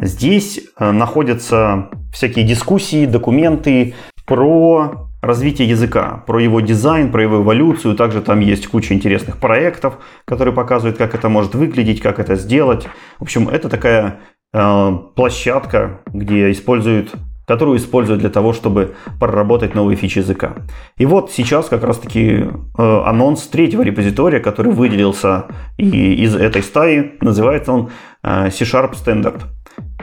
[0.00, 3.94] Здесь э, находятся всякие дискуссии, документы
[4.26, 7.96] про развитие языка, про его дизайн, про его эволюцию.
[7.96, 12.86] Также там есть куча интересных проектов, которые показывают, как это может выглядеть, как это сделать.
[13.18, 14.20] В общем, это такая
[14.52, 17.14] э, площадка, где используют
[17.48, 20.56] которую используют для того, чтобы проработать новые фичи языка.
[20.98, 25.46] И вот сейчас как раз-таки э, анонс третьего репозитория, который выделился
[25.78, 27.88] и из этой стаи, называется он
[28.22, 29.44] э, C-Sharp Standard.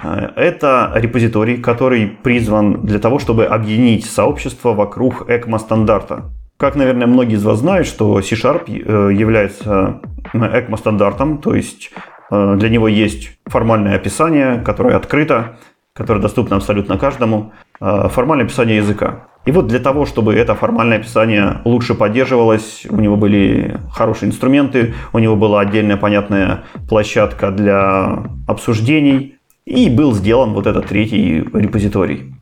[0.01, 6.31] Э, это репозиторий, который призван для того, чтобы объединить сообщество вокруг ECMA стандарта.
[6.57, 10.01] Как, наверное, многие из вас знают, что C-Sharp э, является
[10.33, 11.91] ECMA стандартом, то есть
[12.31, 15.57] э, для него есть формальное описание, которое открыто,
[15.93, 19.27] которое доступно абсолютно каждому, формальное описание языка.
[19.45, 24.93] И вот для того, чтобы это формальное описание лучше поддерживалось, у него были хорошие инструменты,
[25.13, 29.34] у него была отдельная понятная площадка для обсуждений,
[29.65, 32.35] и был сделан вот этот третий репозиторий.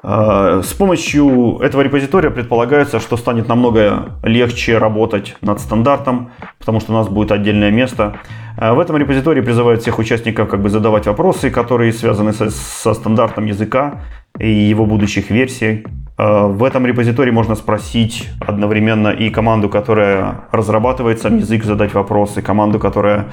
[0.00, 6.92] А, с помощью этого репозитория предполагается, что станет намного легче работать над стандартом, потому что
[6.92, 8.18] у нас будет отдельное место.
[8.56, 12.94] А, в этом репозитории призывают всех участников как бы задавать вопросы, которые связаны со, со
[12.94, 14.02] стандартом языка
[14.38, 15.84] и его будущих версий.
[16.16, 22.40] А, в этом репозитории можно спросить одновременно и команду, которая разрабатывает сам язык, задать вопросы,
[22.40, 23.28] команду, которая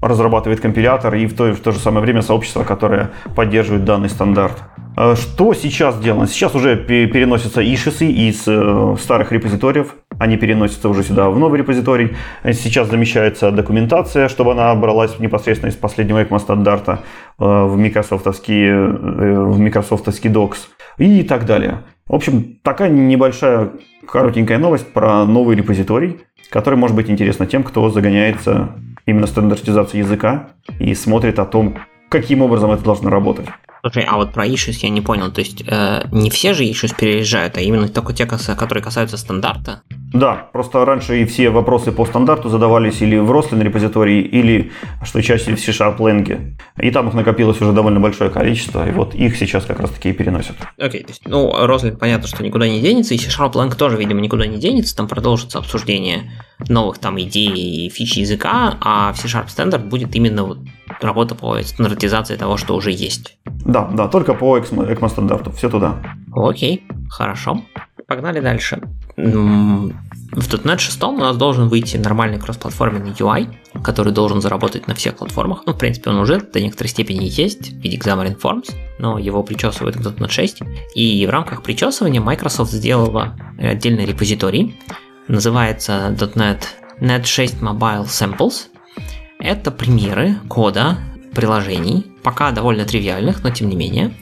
[0.00, 4.62] разрабатывает компилятор, и в то, в то же самое время сообщество, которое поддерживает данный стандарт.
[4.96, 6.26] А что сейчас сделано?
[6.26, 12.16] Сейчас уже переносятся ишисы из э, старых репозиториев, они переносятся уже сюда в новый репозиторий.
[12.44, 17.00] Сейчас замещается документация, чтобы она бралась непосредственно из последнего ECMA стандарта
[17.38, 20.58] э, в микрософтовский, э, в микрософтовский Docs
[20.98, 21.84] и так далее.
[22.06, 23.70] В общем, такая небольшая
[24.06, 28.74] коротенькая новость про новый репозиторий, который может быть интересна тем, кто загоняется
[29.06, 31.78] именно стандартизацию языка и смотрит о том,
[32.10, 33.46] каким образом это должно работать.
[33.82, 35.30] Слушай, а вот про issues я не понял.
[35.32, 39.82] То есть э, не все же issues переезжают, а именно только те, которые касаются стандарта?
[40.12, 44.72] Да, просто раньше и все вопросы по стандарту задавались или в Roslyn репозитории, или,
[45.04, 46.56] что чаще, в C-Sharp Lang.
[46.78, 50.10] И там их накопилось уже довольно большое количество, и вот их сейчас как раз таки
[50.10, 50.56] и переносят.
[50.78, 53.96] Окей, okay, то есть, ну, Roslyn понятно, что никуда не денется, и C-Sharp Lang тоже,
[53.96, 56.32] видимо, никуда не денется, там продолжится обсуждение
[56.68, 60.58] новых там идей и фич языка, а в C-Sharp Standard будет именно вот
[61.00, 63.38] работа по стандартизации того, что уже есть.
[63.44, 65.96] Да, да, только по ECMA стандарту, все туда.
[66.34, 67.62] Окей, хорошо.
[68.06, 68.80] Погнали дальше.
[69.16, 69.92] В
[70.32, 73.48] .NET 6 у нас должен выйти нормальный кроссплатформенный UI.
[73.84, 75.62] который должен заработать на всех платформах.
[75.66, 79.42] Ну, в принципе, он уже до некоторой степени есть в виде Xamarin Forms, но его
[79.42, 80.62] причесывают к .NET 6.
[80.94, 84.76] И в рамках причесывания Microsoft сделала отдельный репозиторий,
[85.28, 86.62] называется .NET
[87.00, 88.69] Net 6 Mobile Samples.
[89.40, 90.98] Это примеры кода
[91.34, 94.12] приложений, пока довольно тривиальных, но тем не менее,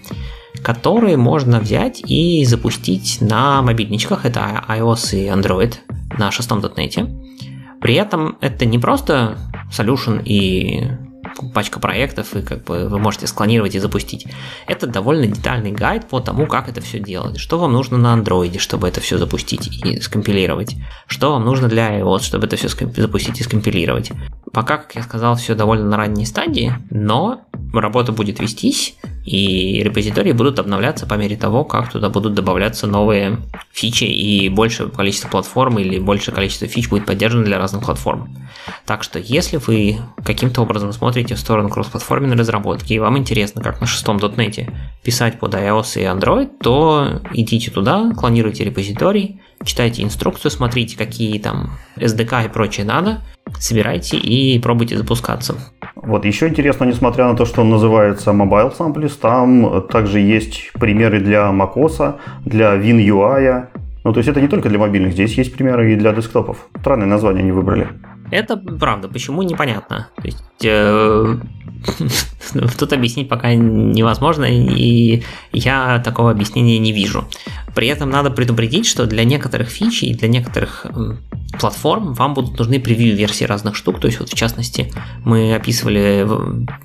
[0.62, 5.74] которые можно взять и запустить на мобильничках, это iOS и Android
[6.18, 7.80] на шестом .NET.
[7.80, 9.38] При этом это не просто
[9.70, 10.90] solution и
[11.52, 14.26] пачка проектов, и как бы вы можете склонировать и запустить.
[14.66, 17.38] Это довольно детальный гайд по тому, как это все делать.
[17.38, 20.76] Что вам нужно на андроиде, чтобы это все запустить и скомпилировать.
[21.06, 24.12] Что вам нужно для iOS, чтобы это все запустить и скомпилировать.
[24.52, 28.96] Пока, как я сказал, все довольно на ранней стадии, но работа будет вестись,
[29.28, 33.38] и репозитории будут обновляться по мере того, как туда будут добавляться новые
[33.72, 38.34] фичи и большее количество платформ или большее количество фич будет поддержано для разных платформ.
[38.86, 43.82] Так что если вы каким-то образом смотрите в сторону кроссплатформенной разработки и вам интересно, как
[43.82, 50.50] на шестом .NET писать под iOS и Android, то идите туда, клонируйте репозиторий, читайте инструкцию,
[50.50, 53.22] смотрите, какие там SDK и прочее надо,
[53.58, 55.56] собирайте и пробуйте запускаться.
[55.94, 61.20] Вот еще интересно, несмотря на то, что он называется Mobile Samples, там также есть примеры
[61.20, 63.66] для macOS, для WinUI.
[64.04, 66.68] Ну, то есть это не только для мобильных, здесь есть примеры и для десктопов.
[66.80, 67.88] Странное название они выбрали.
[68.30, 70.08] Это правда, почему непонятно.
[70.16, 71.36] То есть, э,
[72.78, 77.26] тут объяснить пока невозможно, и я такого объяснения не вижу.
[77.74, 80.86] При этом надо предупредить, что для некоторых фич и для некоторых
[81.58, 84.00] платформ вам будут нужны превью-версии разных штук.
[84.00, 84.92] То есть, вот в частности,
[85.24, 86.26] мы описывали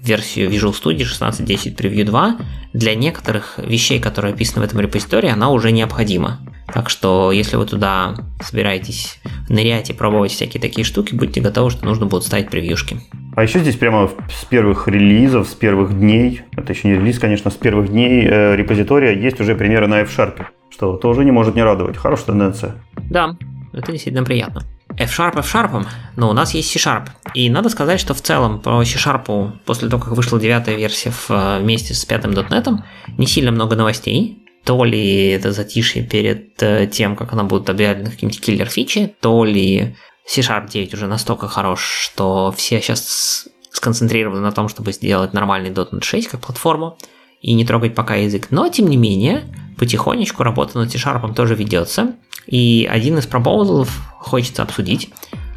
[0.01, 2.37] версию Visual Studio 16.10 Preview 2.
[2.73, 6.39] Для некоторых вещей, которые описаны в этом репозитории, она уже необходима.
[6.73, 11.85] Так что, если вы туда собираетесь нырять и пробовать всякие такие штуки, будьте готовы, что
[11.85, 12.99] нужно будет ставить превьюшки.
[13.35, 17.51] А еще здесь прямо с первых релизов, с первых дней, это еще не релиз, конечно,
[17.51, 21.63] с первых дней э, репозитория есть уже примеры на F-Sharp, что тоже не может не
[21.63, 21.95] радовать.
[21.95, 22.75] Хорошая тенденция.
[23.09, 23.37] Да,
[23.71, 24.63] это действительно приятно.
[24.97, 27.07] F-Sharp F-Sharp, но у нас есть C-Sharp.
[27.35, 31.59] И надо сказать, что в целом по C-Sharp после того, как вышла девятая версия э,
[31.61, 32.79] вместе с пятым .NET,
[33.17, 38.11] не сильно много новостей то ли это затишье перед э, тем, как она будет объявлена
[38.11, 39.95] каким-то киллер-фичи, то ли
[40.25, 46.03] C-Sharp 9 уже настолько хорош, что все сейчас сконцентрированы на том, чтобы сделать нормальный .NET
[46.03, 46.97] 6 как платформу
[47.41, 48.47] и не трогать пока язык.
[48.51, 49.43] Но, тем не менее,
[49.77, 52.15] потихонечку работа над C-Sharp тоже ведется.
[52.47, 55.09] И один из пропозалов хочется обсудить,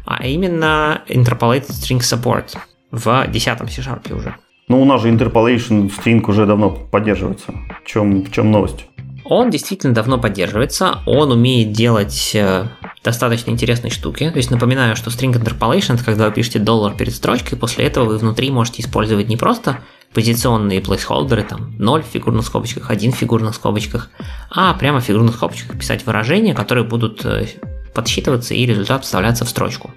[0.05, 2.57] а именно Interpolated String Support
[2.91, 4.35] в 10 C-Sharp уже.
[4.67, 7.53] Ну, у нас же Interpolation String уже давно поддерживается.
[7.83, 8.86] В чем, в чем новость?
[9.29, 12.65] Он действительно давно поддерживается, он умеет делать э,
[13.03, 14.29] достаточно интересные штуки.
[14.29, 18.05] То есть напоминаю, что string interpolation это когда вы пишете доллар перед строчкой, после этого
[18.05, 19.79] вы внутри можете использовать не просто
[20.13, 24.09] позиционные плейсхолдеры, там 0 в фигурных скобочках, 1 в фигурных скобочках,
[24.49, 27.47] а прямо в фигурных скобочках писать выражения, которые будут э,
[27.93, 29.91] подсчитываться и результат вставляться в строчку.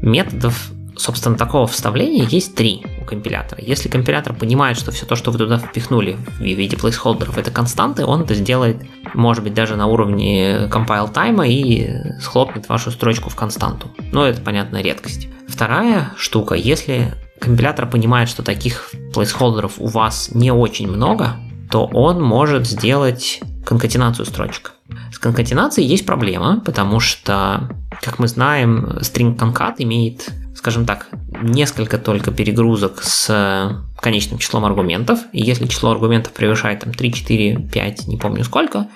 [0.00, 3.62] Методов собственно, такого вставления есть три у компилятора.
[3.62, 8.04] Если компилятор понимает, что все то, что вы туда впихнули в виде плейсхолдеров, это константы,
[8.04, 8.78] он это сделает,
[9.14, 11.88] может быть, даже на уровне compile тайма и
[12.20, 13.88] схлопнет вашу строчку в константу.
[14.12, 15.28] Но это, понятная редкость.
[15.48, 21.36] Вторая штука, если компилятор понимает, что таких плейсхолдеров у вас не очень много,
[21.70, 24.72] то он может сделать конкатенацию строчек.
[25.12, 27.68] С конкатенацией есть проблема, потому что,
[28.00, 30.30] как мы знаем, string concat имеет
[30.66, 31.06] скажем так,
[31.42, 37.12] несколько только перегрузок с э, конечным числом аргументов, и если число аргументов превышает там 3,
[37.12, 38.88] 4, 5, не помню сколько,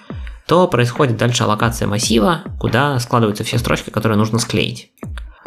[0.48, 4.90] то происходит дальше аллокация массива, куда складываются все строчки, которые нужно склеить.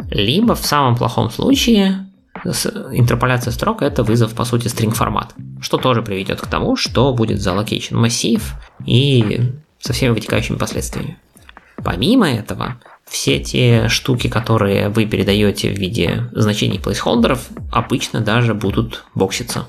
[0.08, 2.06] Либо в самом плохом случае
[2.42, 7.42] интерполяция строк это вызов по сути string формат, что тоже приведет к тому, что будет
[7.42, 8.54] залокейчен массив
[8.86, 11.18] и со всеми вытекающими последствиями.
[11.84, 19.04] Помимо этого, все те штуки, которые вы передаете в виде значений плейсхолдеров, обычно даже будут
[19.14, 19.68] бокситься.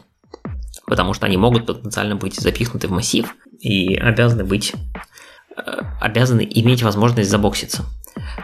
[0.87, 4.73] Потому что они могут потенциально быть запихнуты в массив и обязаны быть
[5.55, 5.61] э,
[5.99, 7.85] обязаны иметь возможность забокситься.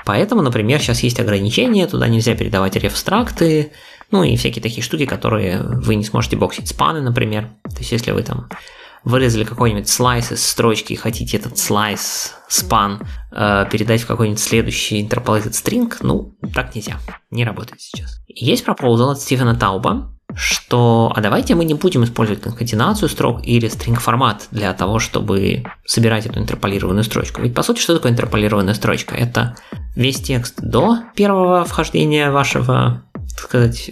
[0.06, 3.71] Поэтому, например, сейчас есть ограничения, туда нельзя передавать рефстракты,
[4.10, 6.67] ну и всякие такие штуки, которые вы не сможете боксить.
[6.67, 7.49] Спаны, например.
[7.63, 8.49] То есть, если вы там
[9.04, 15.02] вырезали какой-нибудь слайс из строчки и хотите этот слайс, спан, э, передать в какой-нибудь следующий
[15.02, 17.00] interpolated string, ну, так нельзя.
[17.30, 18.22] Не работает сейчас.
[18.28, 23.70] Есть пропозал от Стивена Тауба, что а давайте мы не будем использовать конкатенацию строк или
[23.70, 27.42] string формат для того, чтобы собирать эту интерполированную строчку.
[27.42, 29.16] Ведь по сути, что такое интерполированная строчка?
[29.16, 29.56] Это
[29.96, 33.90] весь текст до первого вхождения вашего так сказать,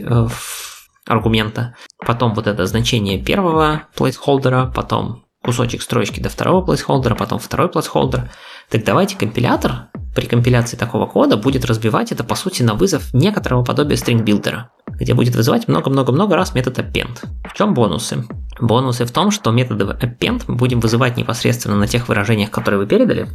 [1.09, 7.67] аргумента, потом вот это значение первого placeholder, потом кусочек строчки до второго placeholder, потом второй
[7.69, 8.29] placeholder,
[8.69, 13.63] так давайте компилятор при компиляции такого кода будет разбивать это, по сути, на вызов некоторого
[13.63, 17.19] подобия стрингбилдера, где будет вызывать много-много-много раз метод append.
[17.47, 18.25] В чем бонусы?
[18.59, 22.87] Бонусы в том, что методы append мы будем вызывать непосредственно на тех выражениях, которые вы
[22.87, 23.29] передали,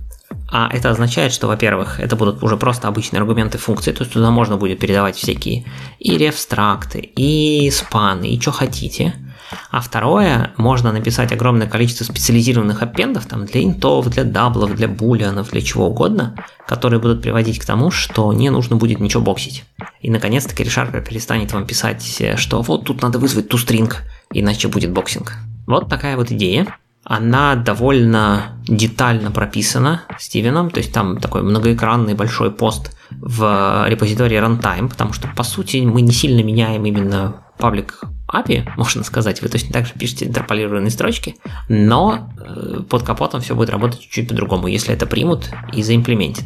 [0.50, 4.30] а это означает, что, во-первых, это будут уже просто обычные аргументы функции, то есть туда
[4.30, 5.64] можно будет передавать всякие
[5.98, 9.14] и ref struct ы, и спаны, и что хотите–
[9.70, 15.50] а второе, можно написать огромное количество специализированных аппендов там, для интов, для даблов, для булианов,
[15.50, 16.34] для чего угодно,
[16.66, 19.64] которые будут приводить к тому, что не нужно будет ничего боксить.
[20.00, 23.92] И наконец-таки ReSharper перестанет вам писать, что вот тут надо вызвать toString,
[24.32, 25.34] иначе будет боксинг.
[25.66, 26.66] Вот такая вот идея.
[27.04, 34.88] Она довольно детально прописана Стивеном, то есть там такой многоэкранный большой пост в репозитории runtime,
[34.88, 38.00] потому что по сути мы не сильно меняем именно паблик
[38.32, 41.36] API, можно сказать, вы точно так же пишете интерполированные строчки,
[41.68, 46.44] но э, под капотом все будет работать чуть-чуть по-другому, если это примут и заимплементят.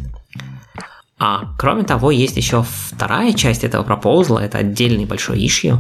[1.19, 5.79] А кроме того, есть еще вторая часть этого пропозла, это отдельный большой issue,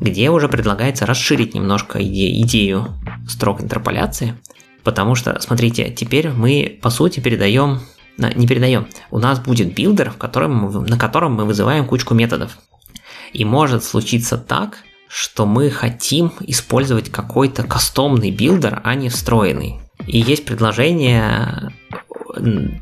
[0.00, 2.88] где уже предлагается расширить немножко иде- идею
[3.28, 4.34] строк интерполяции,
[4.82, 7.80] потому что, смотрите, теперь мы, по сути, передаем
[8.18, 8.86] не передаем.
[9.10, 12.58] У нас будет билдер, в котором, на котором мы вызываем кучку методов.
[13.32, 19.80] И может случиться так, что мы хотим использовать какой-то кастомный билдер, а не встроенный.
[20.06, 21.72] И есть предложение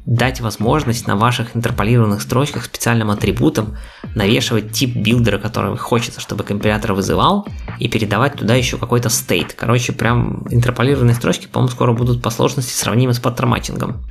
[0.06, 3.76] дать возможность на ваших интерполированных строчках специальным атрибутом
[4.14, 7.46] навешивать тип билдера, который хочется, чтобы компилятор вызывал,
[7.78, 9.54] и передавать туда еще какой-то стейт.
[9.54, 14.04] Короче, прям интерполированные строчки, по-моему, скоро будут по сложности сравнимы с паттерн-матчингом.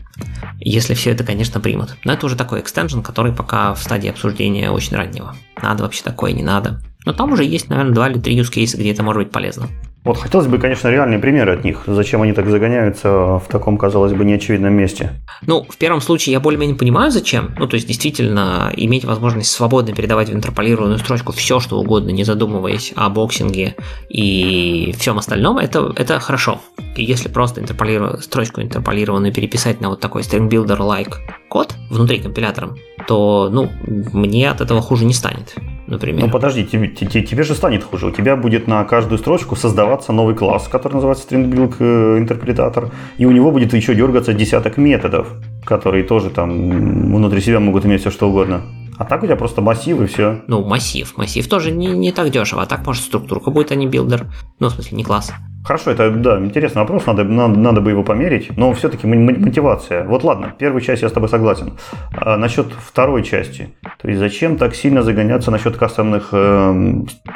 [0.59, 1.95] Если все это, конечно, примут.
[2.03, 5.35] Но это уже такой extension, который пока в стадии обсуждения очень раннего.
[5.61, 6.81] Надо вообще такое, не надо.
[7.05, 9.31] Но там уже есть, наверное, два или три use case а, где это может быть
[9.31, 9.67] полезно.
[10.07, 11.83] Вот хотелось бы, конечно, реальные примеры от них.
[11.85, 15.11] Зачем они так загоняются в таком, казалось бы, неочевидном месте?
[15.45, 17.53] Ну, в первом случае я более-менее понимаю, зачем.
[17.59, 22.23] Ну, то есть, действительно, иметь возможность свободно передавать в интерполированную строчку все, что угодно, не
[22.23, 23.75] задумываясь о боксинге
[24.07, 26.61] и всем остальном, это, это хорошо.
[26.95, 28.21] И если просто интерполиру...
[28.21, 31.15] строчку интерполированную переписать на вот такой string builder like
[31.49, 32.77] код внутри компилятора,
[33.09, 35.53] то, ну, мне от этого хуже не станет
[35.87, 36.25] например.
[36.25, 38.07] Ну подожди, тебе, тебе, тебе же станет хуже.
[38.07, 43.25] У тебя будет на каждую строчку создаваться новый класс, который называется StringBuild э, интерпретатор, и
[43.25, 45.27] у него будет еще дергаться десяток методов,
[45.65, 46.69] которые тоже там
[47.15, 48.61] внутри себя могут иметь все что угодно.
[48.97, 50.41] А так у тебя просто массив и все.
[50.47, 51.15] Ну, массив.
[51.17, 52.63] Массив тоже не, не так дешево.
[52.63, 54.25] А так, может, структурка будет, а не билдер.
[54.59, 55.31] Ну, в смысле, не класс.
[55.67, 60.05] Хорошо, это, да, интересный вопрос, надо, надо, надо бы его померить, но все-таки мотивация.
[60.05, 61.73] Вот ладно, первую часть я с тобой согласен.
[62.15, 66.37] А насчет второй части, то есть зачем так сильно загоняться насчет кастомных э,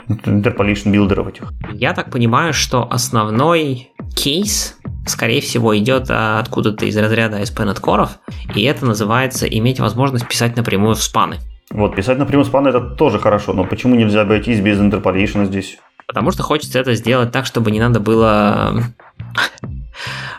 [0.08, 1.52] interpolation билдеров этих?
[1.74, 8.08] Я так понимаю, что основной кейс скорее всего, идет откуда-то из разряда ASP.NET Core,
[8.56, 11.38] и это называется иметь возможность писать напрямую в спаны.
[11.72, 15.80] Вот, писать напрямую в спаны это тоже хорошо, но почему нельзя обойтись без интерполейшена здесь?
[16.12, 18.84] Потому что хочется это сделать так, чтобы не надо было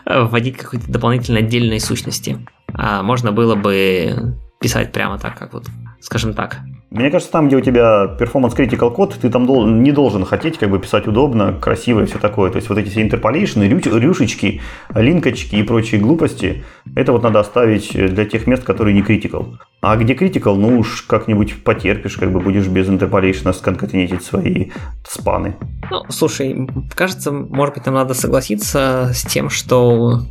[0.05, 2.45] вводить какие-то дополнительные отдельные сущности.
[2.75, 5.65] А можно было бы писать прямо так, как вот,
[5.99, 6.59] скажем так,
[6.93, 10.59] мне кажется, там, где у тебя performance critical код, ты там дол- не должен хотеть
[10.59, 12.51] как бы писать удобно, красиво и все такое.
[12.51, 14.61] То есть вот эти все интерполейшны, рю- рюшечки,
[14.93, 16.63] линкочки и прочие глупости,
[16.95, 19.57] это вот надо оставить для тех мест, которые не critical.
[19.81, 24.69] А где critical, ну уж как-нибудь потерпишь, как бы будешь без интерполейшна сконкатенить свои
[25.07, 25.55] спаны.
[25.89, 30.21] Ну, слушай, кажется, может быть, нам надо согласиться с тем, что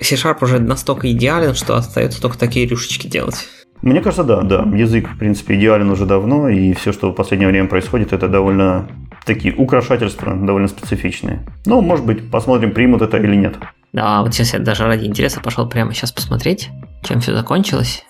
[0.00, 3.48] C-Sharp уже настолько идеален, что остается только такие рюшечки делать.
[3.82, 4.62] Мне кажется, да, да.
[4.74, 8.88] Язык, в принципе, идеален уже давно, и все, что в последнее время происходит, это довольно
[9.24, 11.44] такие украшательства, довольно специфичные.
[11.66, 13.56] Ну, может быть, посмотрим, примут это или нет.
[13.92, 16.70] Да, вот сейчас я даже ради интереса пошел прямо сейчас посмотреть,
[17.02, 18.04] чем все закончилось.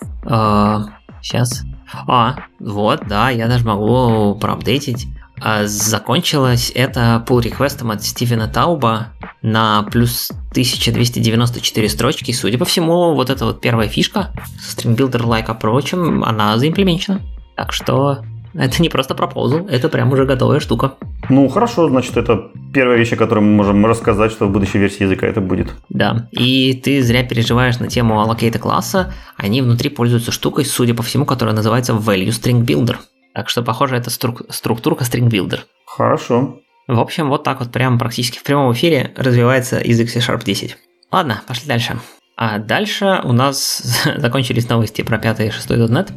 [1.22, 1.64] сейчас.
[2.08, 5.06] А, вот, да, я даже могу проапдейтить.
[5.40, 9.08] А закончилось это pull реквестом от Стивена Тауба
[9.42, 12.32] на плюс 1294 строчки.
[12.32, 17.20] Судя по всему, вот эта вот первая фишка с String Builder Like Approach, она заимплементена.
[17.54, 18.24] Так что
[18.54, 20.94] это не просто пропозал, это прям уже готовая штука.
[21.28, 25.02] Ну, хорошо, значит, это первая вещь, о которой мы можем рассказать, что в будущей версии
[25.02, 25.74] языка это будет.
[25.90, 31.02] Да, и ты зря переживаешь на тему allocate класса, они внутри пользуются штукой, судя по
[31.02, 32.96] всему, которая называется Value String Builder.
[33.36, 35.60] Так что, похоже, это струк- структурка String Builder.
[35.84, 36.60] Хорошо.
[36.88, 40.78] В общем, вот так вот прямо практически в прямом эфире развивается язык C-Sharp 10.
[41.12, 41.98] Ладно, пошли дальше.
[42.38, 43.82] А дальше у нас
[44.16, 46.12] закончились новости про 5 и 6 .NET.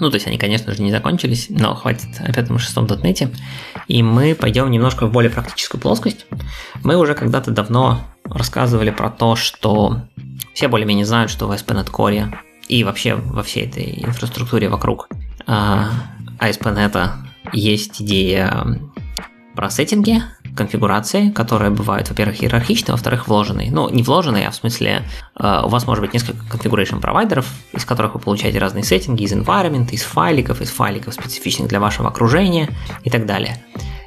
[0.00, 3.30] Ну, то есть они, конечно же, не закончились, но хватит о пятом и шестом дотнете.
[3.86, 6.26] И мы пойдем немножко в более практическую плоскость.
[6.82, 9.98] Мы уже когда-то давно рассказывали про то, что
[10.54, 15.08] все более-менее знают, что в ASP.NET Core и вообще во всей этой инфраструктуре вокруг
[16.48, 17.10] ASP.NET
[17.52, 18.78] есть идея
[19.54, 20.22] про сеттинги,
[20.56, 23.70] конфигурации, которые бывают, во-первых, иерархичные, во-вторых, вложенные.
[23.70, 25.02] Ну, не вложенные, а в смысле,
[25.38, 29.32] э, у вас может быть несколько configuration провайдеров, из которых вы получаете разные сеттинги из
[29.32, 32.68] environment, из файликов, из файликов, специфичных для вашего окружения
[33.02, 33.56] и так далее.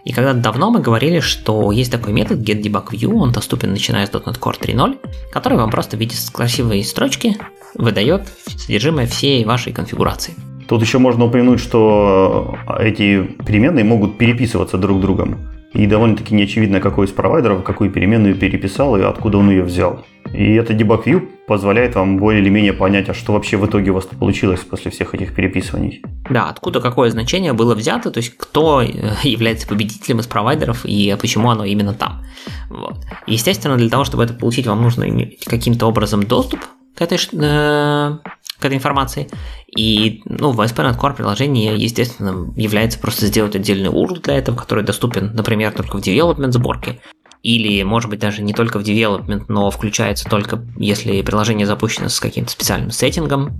[0.05, 4.39] И когда давно мы говорили, что есть такой метод getDebugView, он доступен начиная с .NET
[4.39, 4.97] Core 3.0,
[5.33, 7.37] который вам просто в виде красивой строчки
[7.75, 10.33] выдает содержимое всей вашей конфигурации.
[10.67, 15.37] Тут еще можно упомянуть, что эти переменные могут переписываться друг другом.
[15.73, 20.05] И довольно-таки не очевидно, какой из провайдеров какую переменную переписал и откуда он ее взял.
[20.33, 23.91] И это debug view позволяет вам более или менее понять, а что вообще в итоге
[23.91, 26.01] у вас получилось после всех этих переписываний.
[26.29, 28.87] Да, откуда какое значение было взято, то есть кто э,
[29.23, 32.23] является победителем из провайдеров и почему оно именно там.
[32.69, 32.97] Вот.
[33.27, 36.59] Естественно, для того, чтобы это получить, вам нужно иметь каким-то образом доступ
[36.97, 38.17] к этой, э,
[38.59, 39.29] к этой информации.
[39.75, 44.83] И ну, в ASP.NET Core приложение, естественно, является просто сделать отдельный URL для этого, который
[44.83, 46.99] доступен, например, только в development сборке.
[47.43, 52.19] Или, может быть, даже не только в development, но включается только если приложение запущено с
[52.19, 53.51] каким-то специальным сеттингом.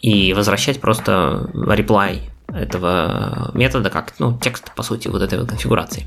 [0.00, 6.06] И возвращать просто reply этого метода как ну, текст, по сути, вот этой вот конфигурации.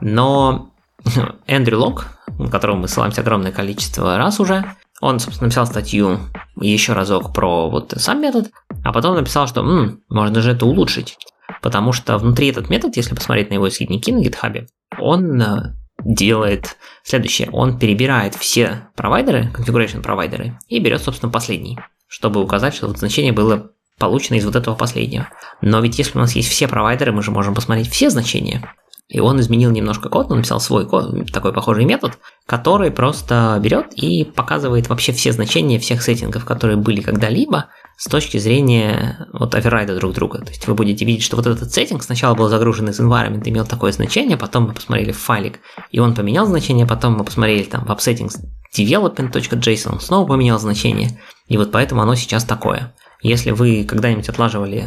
[0.00, 0.70] Но
[1.46, 2.06] Эндрю Лок,
[2.50, 4.64] которого мы ссылаемся огромное количество раз уже,
[5.02, 6.20] он, собственно, написал статью
[6.54, 8.52] еще разок про вот сам метод,
[8.84, 11.18] а потом написал, что М, можно же это улучшить.
[11.60, 14.68] Потому что внутри этот метод, если посмотреть на его исходники на GitHub,
[15.00, 15.74] он э,
[16.04, 17.50] делает следующее.
[17.50, 23.32] Он перебирает все провайдеры, configuration провайдеры, и берет, собственно, последний, чтобы указать, что вот значение
[23.32, 25.28] было получено из вот этого последнего.
[25.62, 28.72] Но ведь если у нас есть все провайдеры, мы же можем посмотреть все значения.
[29.12, 33.92] И он изменил немножко код, он написал свой код, такой похожий метод, который просто берет
[33.92, 37.66] и показывает вообще все значения всех сеттингов, которые были когда-либо
[37.98, 40.38] с точки зрения вот оверрайда друг друга.
[40.38, 43.66] То есть вы будете видеть, что вот этот сеттинг сначала был загружен из environment, имел
[43.66, 45.60] такое значение, потом мы посмотрели в файлик,
[45.90, 48.36] и он поменял значение, потом мы посмотрели там в appsettings
[48.74, 52.94] development.json, он снова поменял значение, и вот поэтому оно сейчас такое.
[53.22, 54.86] Если вы когда-нибудь отлаживали,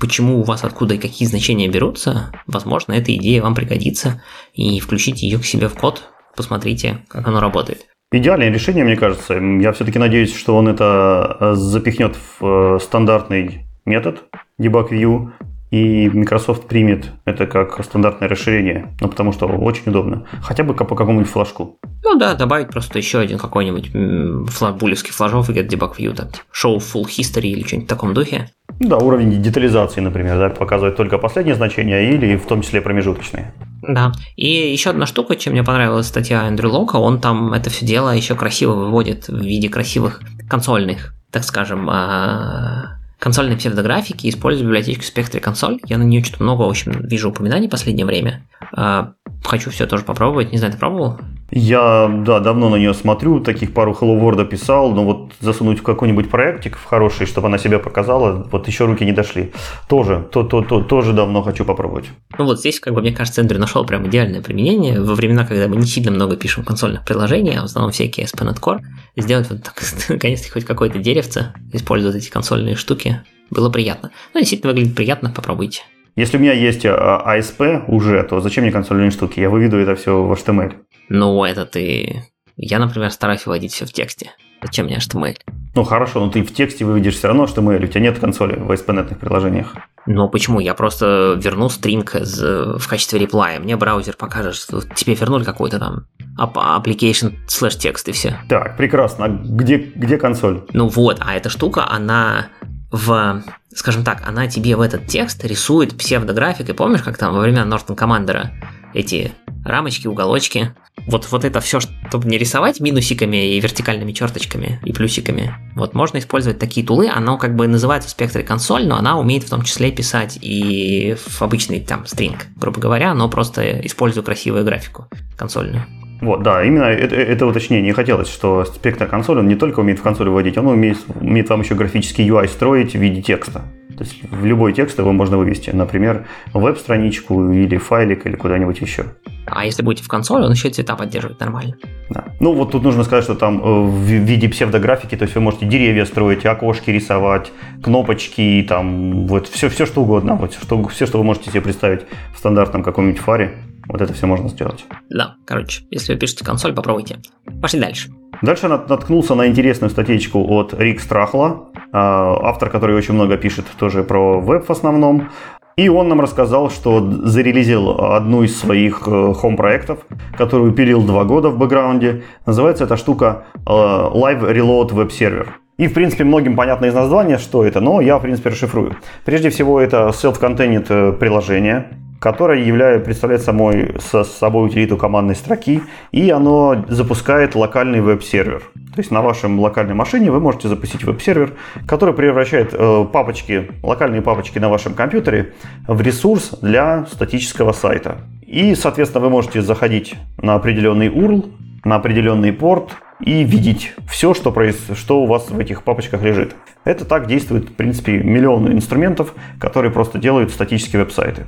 [0.00, 4.20] почему у вас откуда и какие значения берутся, возможно, эта идея вам пригодится,
[4.52, 6.02] и включите ее к себе в код,
[6.36, 7.86] посмотрите, как оно работает.
[8.10, 9.34] Идеальное решение, мне кажется.
[9.34, 14.24] Я все-таки надеюсь, что он это э, запихнет в э, стандартный метод
[14.58, 15.30] debug view,
[15.70, 20.26] и Microsoft примет это как стандартное расширение, ну, потому что очень удобно.
[20.42, 21.78] Хотя бы по какому-нибудь флажку.
[22.02, 26.28] Ну да, добавить просто еще один какой-нибудь флаг, булевский флажок и get debug view, там,
[26.52, 28.50] show full history или что-нибудь в таком духе.
[28.80, 33.52] Да, уровень детализации, например, да, показывает только последние значения или в том числе промежуточные.
[33.82, 34.12] Да.
[34.36, 38.10] И еще одна штука, чем мне понравилась статья Эндрю Лока, он там это все дело
[38.10, 45.40] еще красиво выводит в виде красивых консольных, так скажем, а, консольной псевдографики, использую библиотечку Spectre
[45.40, 45.78] консоль.
[45.86, 48.46] Я на нее что-то много, в общем, вижу упоминаний в последнее время.
[48.72, 49.12] А,
[49.44, 50.52] хочу все тоже попробовать.
[50.52, 51.18] Не знаю, ты пробовал?
[51.50, 55.82] Я, да, давно на нее смотрю, таких пару Hello World писал, но вот засунуть в
[55.82, 59.52] какой-нибудь проектик в хороший, чтобы она себя показала, вот еще руки не дошли.
[59.88, 62.06] Тоже, то, то, то, тоже давно хочу попробовать.
[62.36, 65.00] Ну вот здесь, как бы, мне кажется, Эндрю нашел прям идеальное применение.
[65.00, 68.60] Во времена, когда мы не сильно много пишем консольных приложений, а в основном всякие ASP.NET
[68.60, 68.80] Core,
[69.16, 69.60] сделать вот
[70.10, 74.10] наконец-то хоть какое-то деревце, использовать эти консольные штуки, было приятно.
[74.34, 75.82] Ну, действительно выглядит приятно, попробуйте.
[76.18, 79.38] Если у меня есть ASP а, уже, то зачем мне консольные штуки?
[79.38, 80.74] Я выведу это все в HTML.
[81.08, 82.24] Ну, это ты...
[82.56, 84.32] Я, например, стараюсь выводить все в тексте.
[84.60, 85.36] Зачем мне HTML?
[85.76, 88.68] Ну хорошо, но ты в тексте выведешь все равно HTML, у тебя нет консоли в
[88.68, 89.76] ASP.NET приложениях.
[90.06, 90.58] Ну почему?
[90.58, 93.60] Я просто верну стринг в качестве реплая.
[93.60, 96.06] Мне браузер покажет, что тебе вернули какой-то там
[96.36, 98.40] application slash текст и все.
[98.48, 99.26] Так, прекрасно.
[99.26, 100.64] А где, где консоль?
[100.72, 102.48] Ну вот, а эта штука, она
[102.90, 103.42] в,
[103.74, 106.68] скажем так, она тебе в этот текст рисует псевдографик.
[106.68, 108.48] И помнишь, как там во время Norton Commander
[108.94, 109.32] эти
[109.64, 110.74] рамочки, уголочки.
[111.06, 115.54] Вот, вот это все, чтобы не рисовать минусиками и вертикальными черточками и плюсиками.
[115.74, 119.44] Вот можно использовать такие тулы, оно как бы называется в спектре консоль, но она умеет
[119.44, 124.64] в том числе писать и в обычный там стринг, грубо говоря, но просто используя красивую
[124.64, 125.86] графику консольную.
[126.20, 130.02] Вот, да, именно это, это уточнение хотелось, что спектр консоль, он не только умеет в
[130.02, 133.62] консоль вводить, он умеет, умеет вам еще графический UI строить в виде текста.
[133.96, 139.06] То есть в любой текст его можно вывести, например, веб-страничку или файлик или куда-нибудь еще.
[139.46, 141.74] А если будете в консоли, он еще цвета поддерживает нормально.
[142.10, 142.24] Да.
[142.38, 145.66] Ну, вот тут нужно сказать, что там э, в виде псевдографики, то есть вы можете
[145.66, 147.50] деревья строить, окошки рисовать,
[147.82, 152.02] кнопочки, там, вот все, все что угодно, вот что, все, что вы можете себе представить
[152.34, 153.54] в стандартном каком-нибудь фаре,
[153.88, 154.84] вот это все можно сделать.
[155.10, 157.18] Да, короче, если вы пишете консоль, попробуйте.
[157.60, 158.10] Пошли дальше.
[158.42, 164.02] Дальше наткнулся на интересную статейку от Рик Страхла, а, автор, который очень много пишет тоже
[164.04, 165.28] про веб в основном.
[165.76, 170.00] И он нам рассказал, что зарелизил одну из своих э, хом-проектов,
[170.36, 172.24] которую пилил два года в бэкграунде.
[172.46, 175.46] Называется эта штука э, Live Reload Web Server.
[175.76, 178.96] И, в принципе, многим понятно из названия, что это, но я, в принципе, расшифрую.
[179.24, 185.82] Прежде всего, это self-contained э, приложение, которое является, представляет самой, со собой утилиту командной строки,
[186.12, 188.62] и оно запускает локальный веб-сервер.
[188.94, 191.52] То есть на вашем локальной машине вы можете запустить веб-сервер,
[191.86, 195.54] который превращает э, папочки, локальные папочки на вашем компьютере
[195.86, 198.18] в ресурс для статического сайта.
[198.46, 201.52] И, соответственно, вы можете заходить на определенный URL,
[201.84, 204.76] на определенный порт и видеть все, что, проис...
[204.94, 206.54] что у вас в этих папочках лежит.
[206.84, 211.46] Это так действует, в принципе, миллионы инструментов, которые просто делают статические веб-сайты.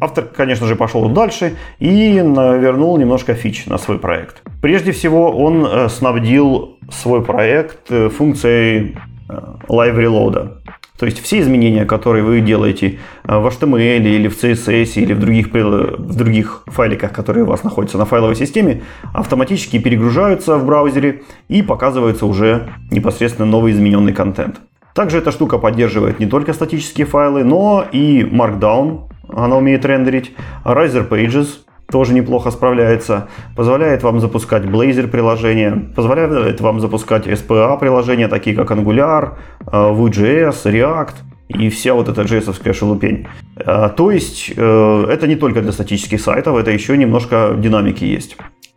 [0.00, 4.42] Автор, конечно же, пошел дальше и вернул немножко фич на свой проект.
[4.62, 8.96] Прежде всего, он э, снабдил свой проект э, функцией
[9.28, 9.32] э,
[9.68, 10.58] Live Reload.
[10.98, 15.46] То есть все изменения, которые вы делаете в HTML или в CSS или в других,
[15.52, 18.82] в других файликах, которые у вас находятся на файловой системе,
[19.14, 24.60] автоматически перегружаются в браузере и показывается уже непосредственно новый измененный контент.
[24.92, 30.32] Также эта штука поддерживает не только статические файлы, но и Markdown, она умеет рендерить.
[30.64, 31.48] Riser Pages
[31.90, 33.28] тоже неплохо справляется.
[33.56, 39.36] Позволяет вам запускать Blazor приложения, позволяет вам запускать SPA приложения, такие как Angular,
[39.66, 41.14] э, Vue.js, React
[41.48, 43.26] и вся вот эта js шелупень.
[43.56, 48.36] Э, то есть э, это не только для статических сайтов, это еще немножко динамики есть.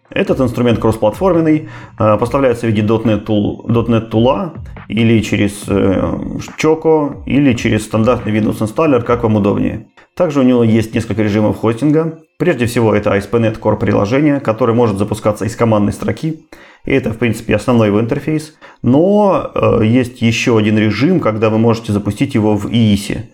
[0.09, 4.57] Этот инструмент кроссплатформенный, поставляется в виде .NET, tool, .NET Tool
[4.89, 5.66] или через
[6.62, 9.88] Choco, или через стандартный Windows инсталлер, как вам удобнее.
[10.18, 12.20] Также у него есть несколько режимов хостинга.
[12.41, 16.47] Прежде всего, это ASP.NET Core приложение, которое может запускаться из командной строки.
[16.85, 18.55] И это, в принципе, основной его интерфейс.
[18.81, 23.25] Но э, есть еще один режим, когда вы можете запустить его в EIS.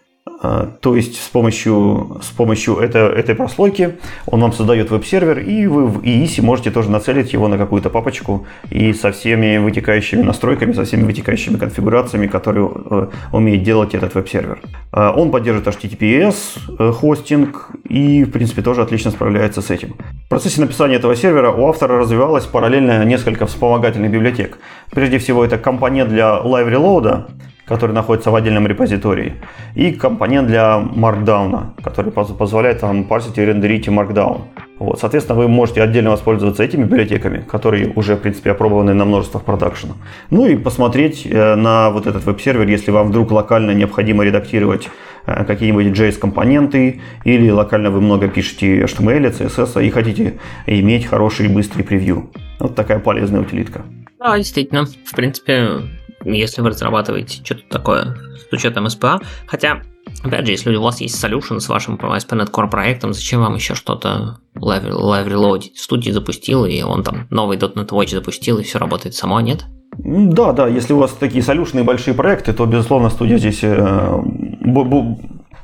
[0.42, 5.68] А, то есть с помощью, с помощью это, этой прослойки он вам создает веб-сервер, и
[5.68, 10.74] вы в EIS можете тоже нацелить его на какую-то папочку и со всеми вытекающими настройками,
[10.74, 14.60] со всеми вытекающими конфигурациями, которые э, умеет делать этот веб-сервер.
[14.92, 16.36] А, он поддерживает HTTPS,
[16.80, 19.96] э, хостинг и, в принципе, тоже отлично справляется с этим.
[20.26, 24.58] В процессе написания этого сервера у автора развивалось параллельно несколько вспомогательных библиотек.
[24.92, 27.26] Прежде всего, это компонент для Live Reload,
[27.68, 29.34] который находится в отдельном репозитории,
[29.76, 34.42] и компонент для Markdown, который позволяет вам парсить и рендерить Markdown.
[34.80, 39.44] Вот, соответственно, вы можете отдельно воспользоваться этими библиотеками, которые уже, в принципе, опробованы на множествах
[39.44, 39.94] продакшена.
[40.30, 44.90] Ну и посмотреть э, на вот этот веб-сервер, если вам вдруг локально необходимо редактировать
[45.26, 51.82] э, какие-нибудь JS-компоненты, или локально вы много пишете HTML, CSS и хотите иметь хороший быстрый
[51.82, 52.30] превью.
[52.60, 53.82] Вот такая полезная утилитка.
[54.20, 54.86] Да, действительно.
[54.86, 55.82] В принципе,
[56.24, 58.16] если вы разрабатываете что-то такое
[58.50, 59.22] с учетом SPA.
[59.46, 59.82] Хотя,
[60.24, 63.76] опять же, если у вас есть solution с вашим ASP.NET Core проектом, зачем вам еще
[63.76, 69.40] что-то Reload студии запустил, и он там новый .NET Watch запустил, и все работает само,
[69.42, 69.66] нет?
[69.98, 74.22] Да, да, если у вас такие солюшные большие проекты, то, безусловно, студия здесь э,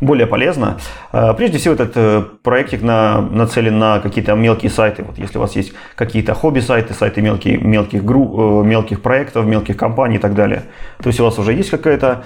[0.05, 0.77] более полезно.
[1.11, 5.03] Э, прежде всего, этот э, проектик на, нацелен на какие-то мелкие сайты.
[5.03, 9.77] Вот если у вас есть какие-то хобби-сайты, сайты мелкие, мелких, гру, э, мелких проектов, мелких
[9.77, 10.63] компаний и так далее.
[11.01, 12.23] То есть у вас уже есть какая-то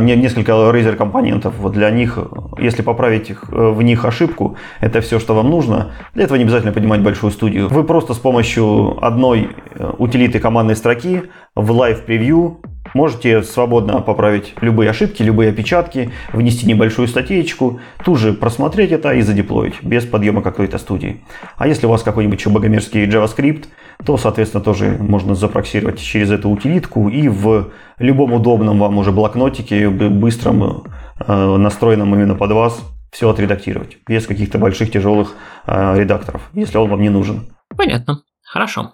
[0.00, 1.54] несколько Razer компонентов.
[1.58, 2.18] Вот для них,
[2.58, 5.92] если поправить в них ошибку, это все, что вам нужно.
[6.14, 7.68] Для этого не обязательно поднимать большую студию.
[7.68, 9.50] Вы просто с помощью одной
[9.98, 11.22] утилиты командной строки
[11.54, 12.56] в Live Preview
[12.94, 19.22] Можете свободно поправить любые ошибки, любые опечатки, внести небольшую статейку, тут же просмотреть это и
[19.22, 21.20] задеплоить, без подъема какой-то студии.
[21.56, 23.66] А если у вас какой-нибудь еще богомерзкий JavaScript,
[24.04, 29.88] то, соответственно, тоже можно запроксировать через эту утилитку и в любом удобном вам уже блокнотике,
[29.88, 30.84] быстром,
[31.18, 32.80] э, настроенном именно под вас,
[33.12, 35.34] все отредактировать, без каких-то больших тяжелых
[35.66, 37.48] э, редакторов, если он вам не нужен.
[37.76, 38.22] Понятно.
[38.42, 38.92] Хорошо.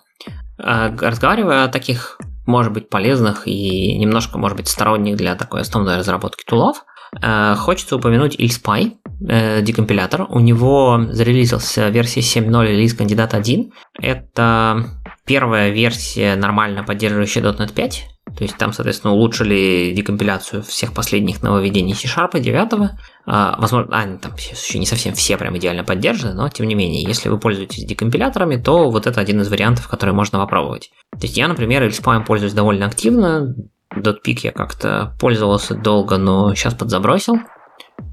[0.59, 5.97] Э, разговаривая о таких может быть полезных и немножко, может быть, сторонних для такой основной
[5.97, 6.85] разработки тулов.
[7.23, 8.93] Э, хочется упомянуть IlSpy,
[9.29, 10.27] э, декомпилятор.
[10.29, 13.73] У него зарелизился версия 7.0 релиз кандидат 1.
[14.01, 14.87] Это
[15.27, 18.07] первая версия нормально поддерживающая .NET 5,
[18.37, 22.91] то есть там, соответственно, улучшили декомпиляцию всех последних нововведений C-Sharp 9.
[23.25, 27.03] А, возможно, они там еще не совсем все прям идеально поддержаны, но тем не менее,
[27.03, 30.91] если вы пользуетесь декомпиляторами, то вот это один из вариантов, который можно попробовать.
[31.13, 33.55] То есть я, например, LSPAM пользуюсь довольно активно,
[33.95, 37.39] .pik я как-то пользовался долго, но сейчас подзабросил.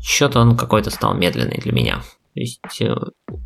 [0.01, 1.95] Что-то он какой-то стал медленный для меня.
[2.34, 2.95] То есть э,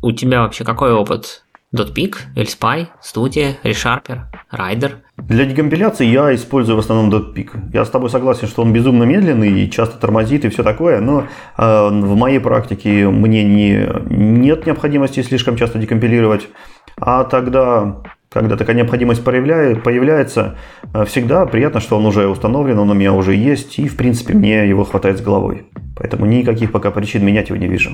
[0.02, 1.44] у тебя вообще какой опыт
[1.74, 4.20] .pik, LSpy, Studia, ReSharper,
[4.52, 4.92] Rider.
[5.16, 7.70] Для декомпиляции я использую в основном .pik.
[7.74, 11.24] Я с тобой согласен, что он безумно медленный и часто тормозит и все такое, но
[11.58, 16.48] э, в моей практике мне не, нет необходимости слишком часто декомпилировать.
[16.96, 20.56] А тогда, когда такая необходимость появляется,
[20.94, 24.32] э, всегда приятно, что он уже установлен, он у меня уже есть, и в принципе
[24.32, 25.66] мне его хватает с головой.
[25.96, 27.90] Поэтому никаких пока причин менять его не вижу.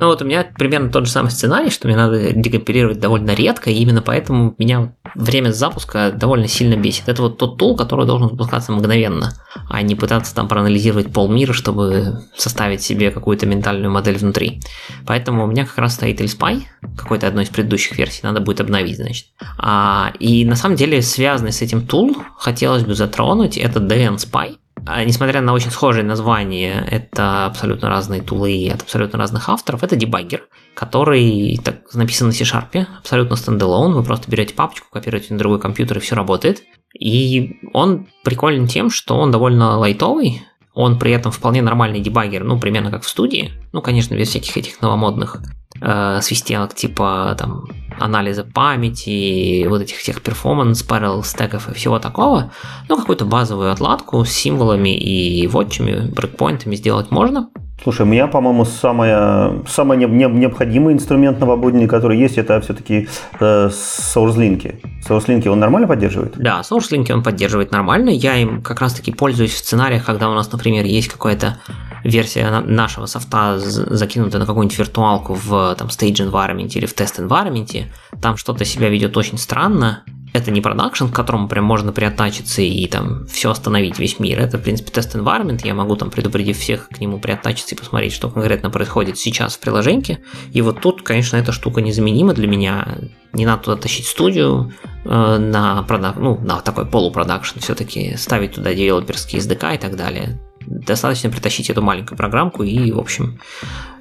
[0.00, 3.70] Ну вот у меня примерно тот же самый сценарий, что мне надо декомпилировать довольно редко,
[3.70, 7.08] и именно поэтому меня время запуска довольно сильно бесит.
[7.08, 9.32] Это вот тот тул, который должен запускаться мгновенно,
[9.68, 14.60] а не пытаться там проанализировать полмира, чтобы составить себе какую-то ментальную модель внутри.
[15.06, 16.62] Поэтому у меня как раз стоит ILSpy,
[16.96, 19.26] какой-то одной из предыдущих версий, надо будет обновить, значит.
[19.58, 24.56] А, и на самом деле связанный с этим tool хотелось бы затронуть, это dnSpy.
[24.84, 29.96] А, несмотря на очень схожие названия, это абсолютно разные тулы от абсолютно разных авторов, это
[29.96, 35.60] дебаггер, который так, написан на C-Sharp, абсолютно standalone, вы просто берете папочку, копируете на другой
[35.60, 36.62] компьютер и все работает.
[36.98, 40.42] И он приколен тем, что он довольно лайтовый,
[40.76, 43.50] он при этом вполне нормальный дебаггер, ну, примерно как в студии.
[43.72, 45.38] Ну, конечно, без всяких этих новомодных
[45.80, 47.64] э, свистелок типа там
[47.98, 52.52] анализа памяти, вот этих всех перформанс, параллел стеков и всего такого.
[52.90, 57.48] Ну, какую-то базовую отладку с символами и вотчами, брейкпоинтами сделать можно.
[57.82, 63.08] Слушай, у меня, по-моему, самое, самый необходимый инструмент новогодний, который есть, это все-таки
[63.38, 64.80] э, SourceLink.
[65.06, 66.34] SourceLink он нормально поддерживает?
[66.36, 68.10] Да, SourceLink он поддерживает нормально.
[68.10, 71.58] Я им как раз-таки пользуюсь в сценариях, когда у нас, например, есть какая-то
[72.02, 77.84] версия нашего софта закинута на какую-нибудь виртуалку в там, stage environment или в тест environment.
[78.20, 80.02] Там что-то себя ведет очень странно,
[80.32, 84.40] это не продакшн, к которому прям можно приоттачиться и там все остановить, весь мир.
[84.40, 85.60] Это, в принципе, тест environment.
[85.64, 89.60] Я могу там, предупредив всех, к нему приоттачиться и посмотреть, что конкретно происходит сейчас в
[89.60, 90.18] приложении.
[90.52, 92.98] И вот тут, конечно, эта штука незаменима для меня.
[93.32, 94.72] Не надо туда тащить студию
[95.04, 96.16] э, на, продак...
[96.16, 101.82] ну, на такой полупродакшн, все-таки ставить туда девелоперские SDK и так далее достаточно притащить эту
[101.82, 103.38] маленькую программку и, в общем,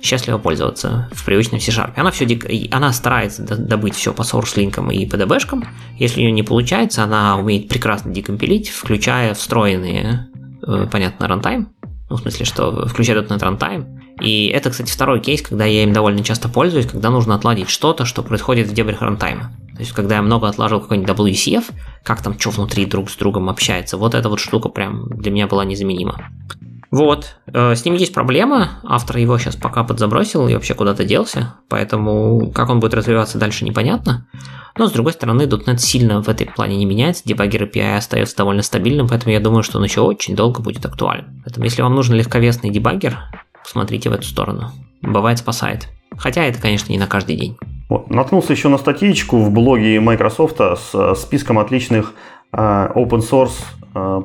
[0.01, 1.93] счастливо пользоваться в привычном C-Sharp.
[1.95, 2.27] Она, все,
[2.71, 5.65] она старается добыть все по source-линкам и PDB-шкам.
[5.97, 10.27] Если у нее не получается, она умеет прекрасно декомпилить, включая встроенные,
[10.67, 11.69] э, понятно, рантайм.
[12.15, 13.99] Ну, в смысле, что включает .NET Runtime.
[14.21, 18.05] И это, кстати, второй кейс, когда я им довольно часто пользуюсь, когда нужно отладить что-то,
[18.05, 19.51] что происходит в дебрях рантайма.
[19.73, 21.65] То есть, когда я много отложил какой-нибудь WCF,
[22.03, 25.47] как там что внутри друг с другом общается, вот эта вот штука прям для меня
[25.47, 26.29] была незаменима.
[26.91, 31.55] Вот, э, с ним есть проблема, автор его сейчас пока подзабросил и вообще куда-то делся,
[31.67, 34.27] поэтому как он будет развиваться дальше непонятно.
[34.77, 38.61] Но с другой стороны, .NET сильно в этой плане не меняется, дебаггер API остается довольно
[38.61, 41.41] стабильным, поэтому я думаю, что он еще очень долго будет актуален.
[41.43, 43.17] Поэтому если вам нужен легковесный дебаггер,
[43.63, 44.71] посмотрите в эту сторону.
[45.01, 45.87] Бывает спасает.
[46.17, 47.57] Хотя это, конечно, не на каждый день.
[47.89, 48.09] Вот.
[48.09, 52.13] Наткнулся еще на статейку в блоге Microsoft с э, списком отличных
[52.51, 53.63] э, open source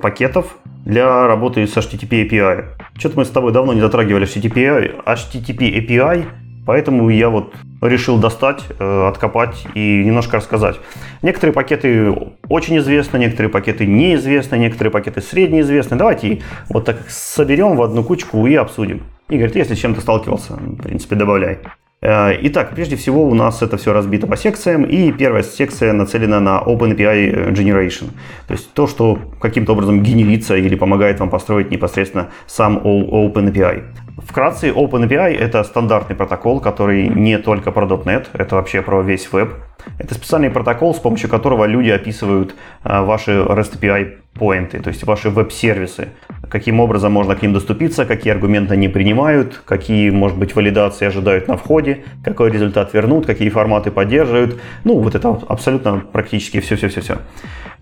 [0.02, 2.64] пакетов для работы с HTTP API.
[2.98, 6.26] Что-то мы с тобой давно не затрагивали HTTP, HTTP API,
[6.66, 10.76] поэтому я вот решил достать, откопать и немножко рассказать.
[11.22, 12.14] Некоторые пакеты
[12.48, 15.96] очень известны, некоторые пакеты неизвестны, некоторые пакеты среднеизвестны.
[15.96, 19.04] Давайте вот так соберем в одну кучку и обсудим.
[19.28, 21.58] Игорь, ты если с чем-то сталкивался, в принципе, добавляй.
[22.02, 26.40] Э, итак, прежде всего у нас это все разбито по секциям, и первая секция нацелена
[26.40, 28.10] на OpenAPI Generation,
[28.46, 33.84] то есть то, что каким-то образом генерится или помогает вам построить непосредственно сам OpenAPI.
[34.26, 39.50] Вкратце, OpenAPI— это стандартный протокол, который не только про .NET, это вообще про весь веб.
[39.98, 45.04] Это специальный протокол, с помощью которого люди описывают э, ваши REST API поинты, то есть
[45.04, 46.08] ваши веб-сервисы.
[46.48, 51.48] Каким образом можно к ним доступиться, какие аргументы они принимают, какие, может быть, валидации ожидают
[51.48, 54.60] на входе, какой результат вернут, какие форматы поддерживают.
[54.84, 57.18] Ну, вот это абсолютно практически все-все-все-все.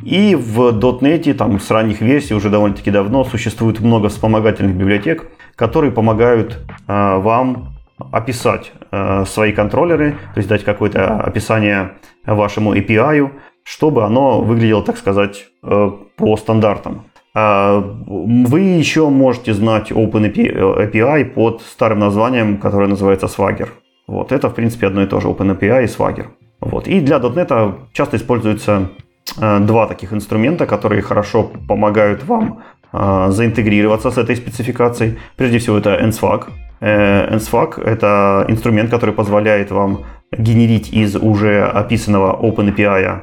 [0.03, 5.27] И в .NET, там, с ранних версий, уже довольно-таки давно, существует много вспомогательных библиотек,
[5.57, 7.75] которые помогают э, вам
[8.13, 11.93] описать э, свои контроллеры, то есть дать какое-то описание
[12.25, 13.31] вашему API,
[13.69, 17.03] чтобы оно выглядело, так сказать, э, по стандартам.
[17.35, 23.69] А, вы еще можете знать OpenAPI под старым названием, которое называется Swagger.
[24.07, 26.27] Вот, это, в принципе, одно и то же, OpenAPI и Swagger.
[26.61, 26.89] Вот.
[26.89, 28.89] И для .NET часто используется
[29.37, 32.63] два таких инструмента, которые хорошо помогают вам
[32.93, 35.19] заинтегрироваться с этой спецификацией.
[35.37, 36.45] Прежде всего, это NSFAG.
[36.81, 39.99] NSFAG– это инструмент, который позволяет вам
[40.33, 43.21] генерить из уже описанного OpenAPI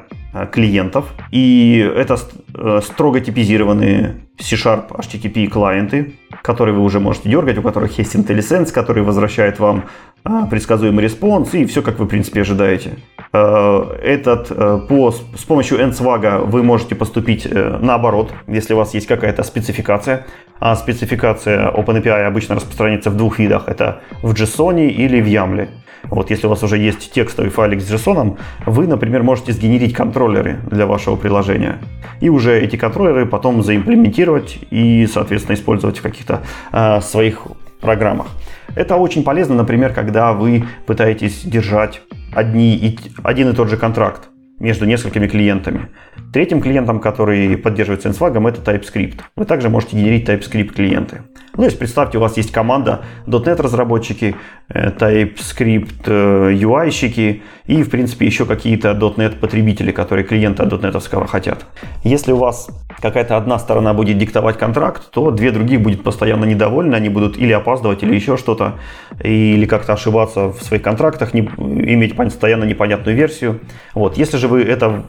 [0.52, 1.12] клиентов.
[1.30, 2.16] И это
[2.82, 6.14] строго типизированные C-Sharp HTTP клиенты,
[6.46, 9.86] которые вы уже можете дергать, у которых есть IntelliSense, который возвращает вам
[10.22, 12.98] а, предсказуемый response и все, как вы, в принципе, ожидаете.
[13.32, 18.94] А, этот, а, по, с помощью NSwag вы можете поступить э, наоборот, если у вас
[18.94, 20.24] есть какая-то спецификация.
[20.60, 23.64] А спецификация OpenAPI обычно распространяется в двух видах.
[23.66, 25.68] Это в JSON или в YAML.
[26.10, 30.58] Вот если у вас уже есть текстовый файлик с JSON, вы, например, можете сгенерить контроллеры
[30.70, 31.78] для вашего приложения.
[32.20, 36.35] И уже эти контроллеры потом заимплементировать и, соответственно, использовать в каких-то
[36.72, 37.46] э, своих
[37.80, 38.28] программах.
[38.74, 42.02] Это очень полезно, например, когда вы пытаетесь держать
[42.34, 44.28] одни и, один и тот же контракт
[44.58, 45.88] между несколькими клиентами.
[46.32, 49.20] Третьим клиентом, который поддерживается NSWAG, это TypeScript.
[49.36, 51.22] Вы также можете генерить TypeScript клиенты.
[51.56, 54.36] Ну, то есть представьте, у вас есть команда .NET разработчики,
[54.68, 61.64] э, TypeScript э, UI-щики и, в принципе, еще какие-то .NET потребители, которые клиента .NET хотят.
[62.04, 62.68] Если у вас
[63.00, 67.52] какая-то одна сторона будет диктовать контракт, то две других будет постоянно недовольны, они будут или
[67.52, 68.74] опаздывать, или еще что-то,
[69.22, 73.60] или как-то ошибаться в своих контрактах, не, иметь постоянно непонятную версию.
[73.94, 74.18] Вот.
[74.18, 75.04] Если же вы это,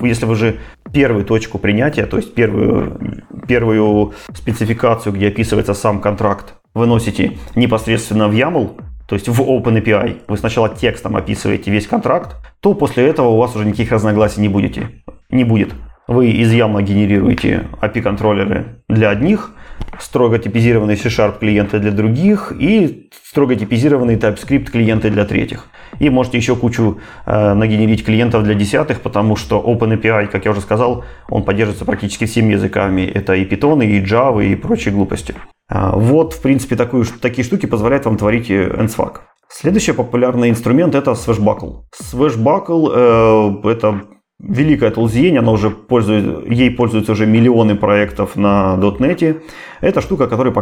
[0.00, 0.56] если вы же
[0.92, 8.32] первую точку принятия, то есть первую, первую спецификацию, где описывается сам контракт, выносите непосредственно в
[8.32, 13.36] YAML, то есть в OpenAPI, вы сначала текстом описываете весь контракт, то после этого у
[13.36, 14.88] вас уже никаких разногласий не, будете,
[15.30, 15.74] не будет.
[16.08, 19.52] Вы из YAML генерируете API-контроллеры для одних,
[20.00, 25.68] строго типизированные C-Sharp клиенты для других и строго типизированные TypeScript клиенты для третьих.
[26.00, 30.60] И можете еще кучу э, нагенерить клиентов для десятых, потому что OpenAPI, как я уже
[30.60, 33.02] сказал, он поддерживается практически всеми языками.
[33.02, 35.34] Это и Python, и Java, и прочие глупости.
[35.70, 39.18] Э, вот, в принципе, такую, такие штуки позволяют вам творить NSWAG.
[39.48, 41.82] Следующий популярный инструмент это Swashbuckle.
[42.02, 44.00] Swashbuckle э, это
[44.42, 49.42] великая тулзень, она уже пользует, ей пользуются уже миллионы проектов на .NET.
[49.80, 50.52] Это штука, которая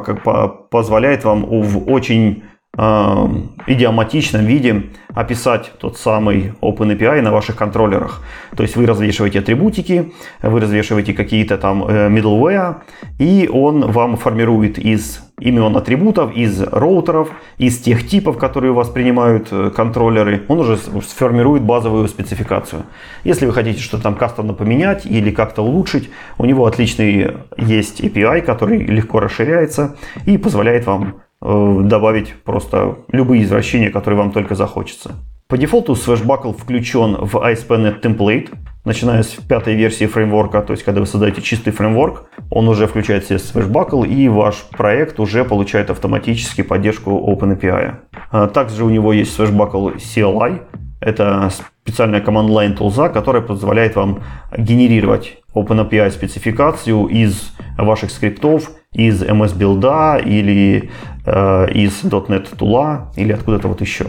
[0.71, 2.43] позволяет вам в очень
[2.77, 8.23] идиоматичном виде описать тот самый OpenAPI на ваших контроллерах.
[8.57, 12.77] То есть вы развешиваете атрибутики, вы развешиваете какие-то там э, middleware,
[13.19, 18.89] и он вам формирует из имен атрибутов, из роутеров, из тех типов, которые у вас
[18.89, 22.85] принимают э, контроллеры, он уже сформирует базовую спецификацию.
[23.25, 26.09] Если вы хотите что-то там кастомно поменять или как-то улучшить,
[26.39, 33.91] у него отличный есть API, который легко расширяется и позволяет вам добавить просто любые извращения,
[33.91, 35.15] которые вам только захочется.
[35.49, 38.51] По дефолту Swashbuckle включен в ASP.NET Template,
[38.85, 43.25] начиная с пятой версии фреймворка, то есть когда вы создаете чистый фреймворк, он уже включает
[43.25, 47.95] себе Swashbuckle, и ваш проект уже получает автоматически поддержку OpenAPI.
[48.31, 50.61] А также у него есть Swashbuckle CLI,
[51.01, 51.51] это
[51.83, 54.23] специальная command-line тулза, которая позволяет вам
[54.57, 60.91] генерировать OpenAPI спецификацию из ваших скриптов, из MS Build или
[61.25, 64.07] э, из .NET Tool или откуда-то вот еще.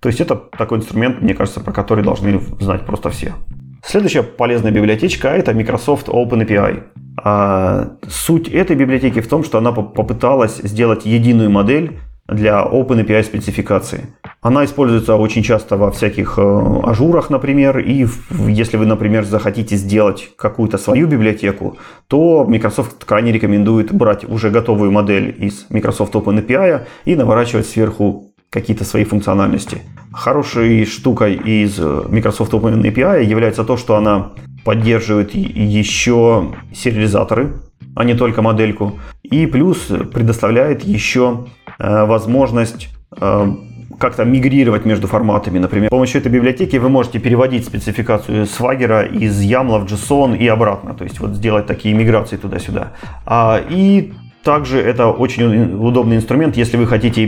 [0.00, 3.34] То есть это такой инструмент, мне кажется, про который должны знать просто все.
[3.84, 6.82] Следующая полезная библиотечка– это Microsoft OpenAPI.
[7.24, 11.98] А суть этой библиотеки в том, что она попыталась сделать единую модель
[12.34, 14.06] для OpenAPI спецификации.
[14.40, 18.06] Она используется очень часто во всяких э, ажурах, например, и
[18.48, 21.76] если вы, например, захотите сделать какую-то свою библиотеку,
[22.08, 28.84] то Microsoft крайне рекомендует брать уже готовую модель из Microsoft OpenAPI и наворачивать сверху какие-то
[28.84, 29.78] свои функциональности.
[30.12, 34.32] Хорошей штукой из Microsoft OpenAPI является то, что она
[34.64, 37.52] поддерживает еще сериализаторы,
[37.94, 38.98] а не только модельку.
[39.22, 41.44] И плюс предоставляет еще
[41.78, 42.88] Э, возможность
[43.20, 43.46] э,
[43.98, 45.58] как-то мигрировать между форматами.
[45.58, 50.46] Например, с помощью этой библиотеки вы можете переводить спецификацию Swagger из YAML в JSON и
[50.46, 50.94] обратно.
[50.94, 52.92] То есть вот сделать такие миграции туда-сюда.
[53.26, 54.12] А, и
[54.42, 57.26] также это очень удобный инструмент, если вы хотите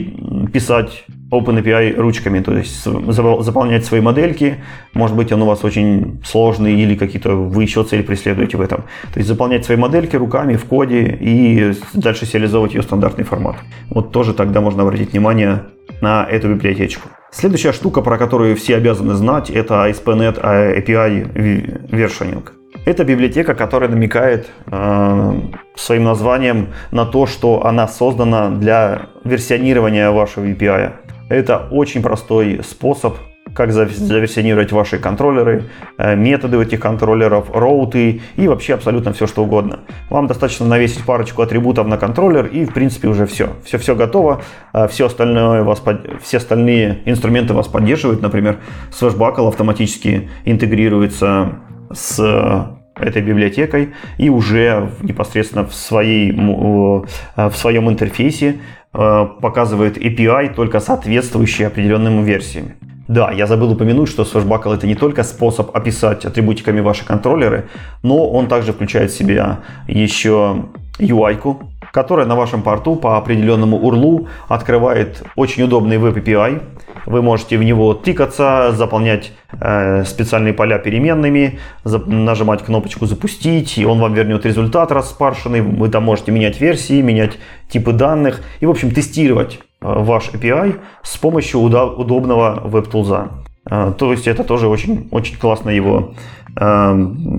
[0.52, 4.56] писать OpenAPI ручками, то есть заполнять свои модельки.
[4.92, 8.84] Может быть, он у вас очень сложный или какие-то вы еще цели преследуете в этом.
[9.12, 13.56] То есть заполнять свои модельки руками в коде и дальше сериализовывать ее стандартный формат.
[13.90, 15.64] Вот тоже тогда можно обратить внимание
[16.00, 17.08] на эту библиотечку.
[17.32, 22.44] Следующая штука, про которую все обязаны знать, это ASP.NET API versioning.
[22.84, 25.40] Это библиотека, которая намекает э,
[25.74, 30.92] своим названием на то, что она создана для версионирования вашего API.
[31.30, 33.16] Это очень простой способ
[33.54, 35.64] как заверсионировать ваши контроллеры,
[35.96, 39.80] э, методы этих контроллеров, роуты и вообще абсолютно все, что угодно.
[40.10, 43.50] Вам достаточно навесить парочку атрибутов на контроллер и, в принципе, уже все.
[43.64, 44.42] Все-все готово.
[44.74, 45.82] Э, все, остальное вас,
[46.20, 48.20] все остальные инструменты вас поддерживают.
[48.20, 48.58] Например,
[48.90, 51.60] Swashbuckle автоматически интегрируется
[51.92, 58.56] с этой библиотекой и уже непосредственно в, своей, в своем интерфейсе
[58.96, 62.74] Э, показывает API, только соответствующие определенным версиям.
[63.08, 67.68] Да, я забыл упомянуть, что Swashbuckle это не только способ описать атрибутиками ваши контроллеры,
[68.04, 70.66] но он также включает в себя еще
[71.00, 76.60] UI-ку, которая на вашем порту по определенному URL открывает очень удобный веб-API,
[77.06, 83.84] вы можете в него тыкаться, заполнять э, специальные поля переменными, за, нажимать кнопочку «Запустить», и
[83.84, 85.60] он вам вернет результат распаршенный.
[85.60, 87.38] Вы там можете менять версии, менять
[87.68, 93.28] типы данных и, в общем, тестировать э, ваш API с помощью уда- удобного веб-тулза.
[93.70, 96.14] Э, то есть это тоже очень, очень классная его,
[96.56, 96.64] э,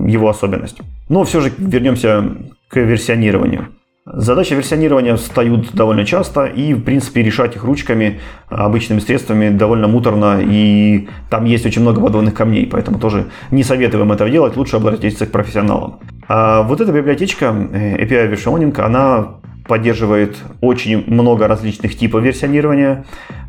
[0.06, 0.78] его особенность.
[1.10, 2.24] Но все же вернемся
[2.68, 3.66] к версионированию.
[4.08, 10.40] Задачи версионирования встают довольно часто, и, в принципе, решать их ручками, обычными средствами довольно муторно,
[10.40, 14.76] и там есть очень много подводных камней, поэтому тоже не советую вам этого делать, лучше
[14.76, 15.98] обратиться к профессионалам.
[16.28, 23.04] А вот эта библиотечка э, API Versioning, она поддерживает очень много различных типов версионирования.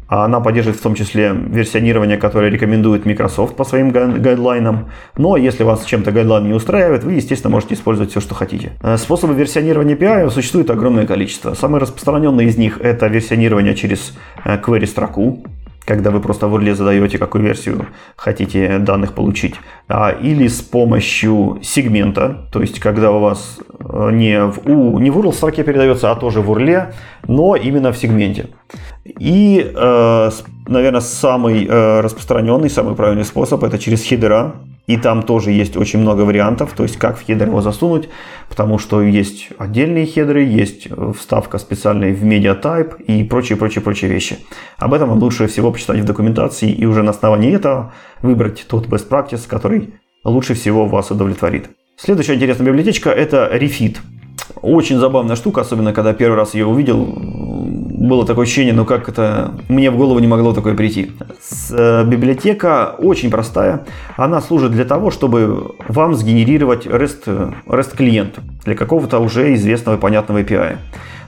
[0.08, 4.89] Она поддерживает в том числе версионирование, которое рекомендует Microsoft по своим гайдлайнам.
[5.18, 8.72] Но если вас чем-то гайдлайн не устраивает, вы, естественно, можете использовать все, что хотите.
[8.82, 11.53] Э, способы версионирования API существует огромное количество.
[11.53, 14.14] Самый распространенный из них это версионирование через
[14.45, 15.43] э, query строку
[15.88, 17.86] когда вы просто в URL задаете, какую версию
[18.18, 19.56] хотите данных получить,
[19.88, 25.10] а, или с помощью сегмента, то есть когда у вас э, не в, у, не
[25.10, 26.94] в URL строке передается, а тоже в URL,
[27.28, 28.50] но именно в сегменте.
[29.06, 30.30] И, э,
[30.68, 34.56] наверное, самый э, распространенный, самый правильный способ это через хедера.
[34.88, 38.08] И там тоже есть очень много вариантов, то есть как в хедер его засунуть,
[38.50, 44.38] потому что есть отдельные хедеры, есть вставка специальная в MediaType и прочие, прочие, прочие вещи.
[44.78, 49.10] Об этом лучше всего почитать в документации и уже на основании этого выбрать тот best
[49.10, 51.70] practice, который лучше всего вас удовлетворит.
[51.98, 53.98] Следующая интересная библиотечка это Refit.
[54.62, 57.04] Очень забавная штука, особенно когда первый раз ее увидел.
[57.98, 59.56] Было такое ощущение, ну как это...
[59.70, 61.14] Мне в голову не могло такое прийти.
[61.72, 63.86] Э, библиотека очень простая.
[64.18, 68.36] Она служит для того, чтобы вам сгенерировать REST, REST клиент
[68.66, 70.78] для какого-то уже известного и понятного API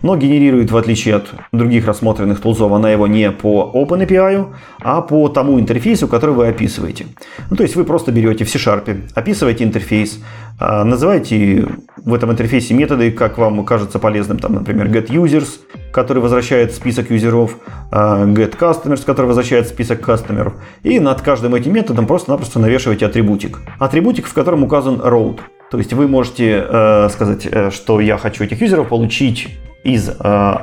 [0.01, 4.47] но генерирует, в отличие от других рассмотренных тулзов, она его не по OpenAPI,
[4.81, 7.05] а по тому интерфейсу, который вы описываете.
[7.49, 10.19] Ну, то есть вы просто берете в C-Sharp, описываете интерфейс,
[10.59, 15.59] а, называете в этом интерфейсе методы, как вам кажется полезным, там, например, getUsers,
[15.91, 17.57] который возвращает список юзеров,
[17.91, 23.59] а, getCustomers, который возвращает список кастомеров, и над каждым этим методом просто-напросто навешиваете атрибутик.
[23.79, 25.39] Атрибутик, в котором указан route.
[25.71, 29.49] То есть вы можете э, сказать, э, что я хочу этих юзеров получить
[29.83, 30.13] из э,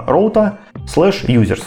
[0.07, 1.63] роута slash users.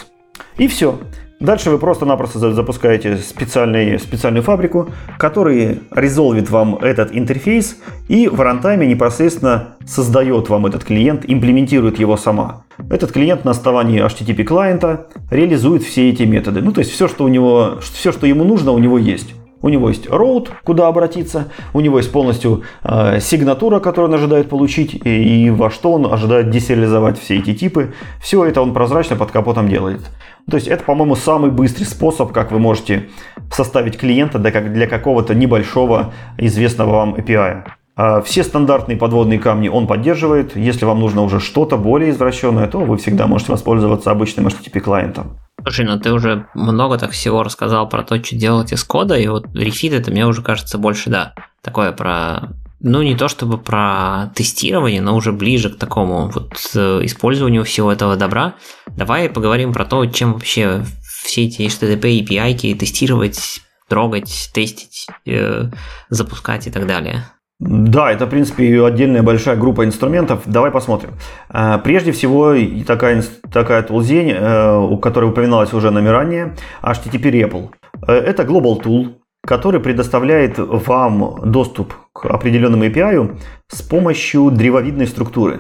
[0.58, 1.00] И все.
[1.40, 7.78] Дальше вы просто-напросто запускаете специальный, специальную фабрику, который резолвит вам этот интерфейс
[8.10, 12.66] и в рантайме непосредственно создает вам этот клиент, имплементирует его сама.
[12.90, 16.62] Этот клиент на основании HTTP клиента реализует все эти методы.
[16.62, 19.34] Ну, то есть все, что у него, все, что ему нужно, у него есть.
[19.62, 24.50] У него есть роут, куда обратиться, у него есть полностью э, сигнатура, которую он ожидает
[24.50, 27.94] получить, и, и во что он ожидает десериализовать все эти типы.
[28.22, 30.02] Все это он прозрачно под капотом делает.
[30.50, 33.10] То есть это, по-моему, самый быстрый способ, как вы можете
[33.52, 37.64] составить клиента для, для какого-то небольшого известного вам API.
[38.02, 40.56] А все стандартные подводные камни он поддерживает.
[40.56, 45.38] Если вам нужно уже что-то более извращенное, то вы всегда можете воспользоваться обычным HTTP клиентом.
[45.64, 49.28] Слушай, ну ты уже много так всего рассказал про то, что делать из кода, и
[49.28, 52.50] вот рефит это мне уже кажется больше, да, такое про
[52.82, 57.92] ну, не то чтобы про тестирование, но уже ближе к такому вот э, использованию всего
[57.92, 58.56] этого добра.
[58.88, 65.70] Давай поговорим про то, чем вообще все эти HTTP API тестировать, трогать, тестить, э,
[66.10, 67.26] запускать и так далее.
[67.60, 70.44] Да, это, в принципе, отдельная большая группа инструментов.
[70.46, 71.12] Давай посмотрим.
[71.50, 72.56] Э, прежде всего,
[72.88, 77.70] такая, такая тулзень, э, у которой упоминалась уже нами ранее, HTTP REPL.
[78.08, 83.38] Э, это Global Tool, который предоставляет вам доступ к определенному API
[83.68, 85.60] с помощью древовидной структуры.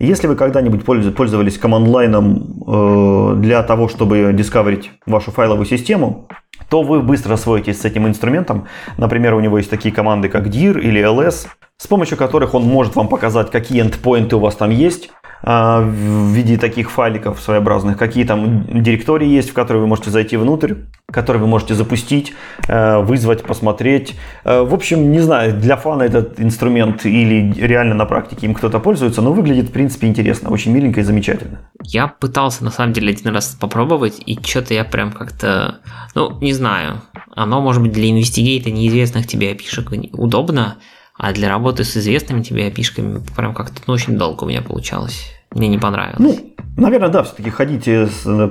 [0.00, 6.28] Если вы когда-нибудь пользовались команд-лайном для того, чтобы дискаверить вашу файловую систему,
[6.70, 8.68] то вы быстро освоитесь с этим инструментом.
[8.96, 12.94] Например, у него есть такие команды, как dir или ls, с помощью которых он может
[12.94, 15.10] вам показать, какие эндпоинты у вас там есть,
[15.42, 20.74] в виде таких файликов своеобразных, какие там директории есть, в которые вы можете зайти внутрь,
[21.10, 22.34] которые вы можете запустить,
[22.66, 24.14] э, вызвать, посмотреть.
[24.44, 28.78] Э, в общем, не знаю, для фана этот инструмент или реально на практике им кто-то
[28.80, 31.60] пользуется, но выглядит, в принципе, интересно, очень миленько и замечательно.
[31.82, 35.78] Я пытался, на самом деле, один раз попробовать, и что-то я прям как-то,
[36.14, 37.00] ну, не знаю,
[37.34, 40.76] оно, может быть, для инвестигейта неизвестных тебе опишек удобно,
[41.18, 45.34] а для работы с известными тебе опишками прям как-то ну, очень долго у меня получалось.
[45.50, 46.18] Мне не понравилось.
[46.18, 47.88] Ну, наверное, да, все-таки ходить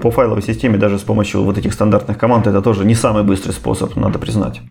[0.01, 3.51] по файловой системе даже с помощью вот этих стандартных команд, это тоже не самый быстрый
[3.51, 4.61] способ, надо признать.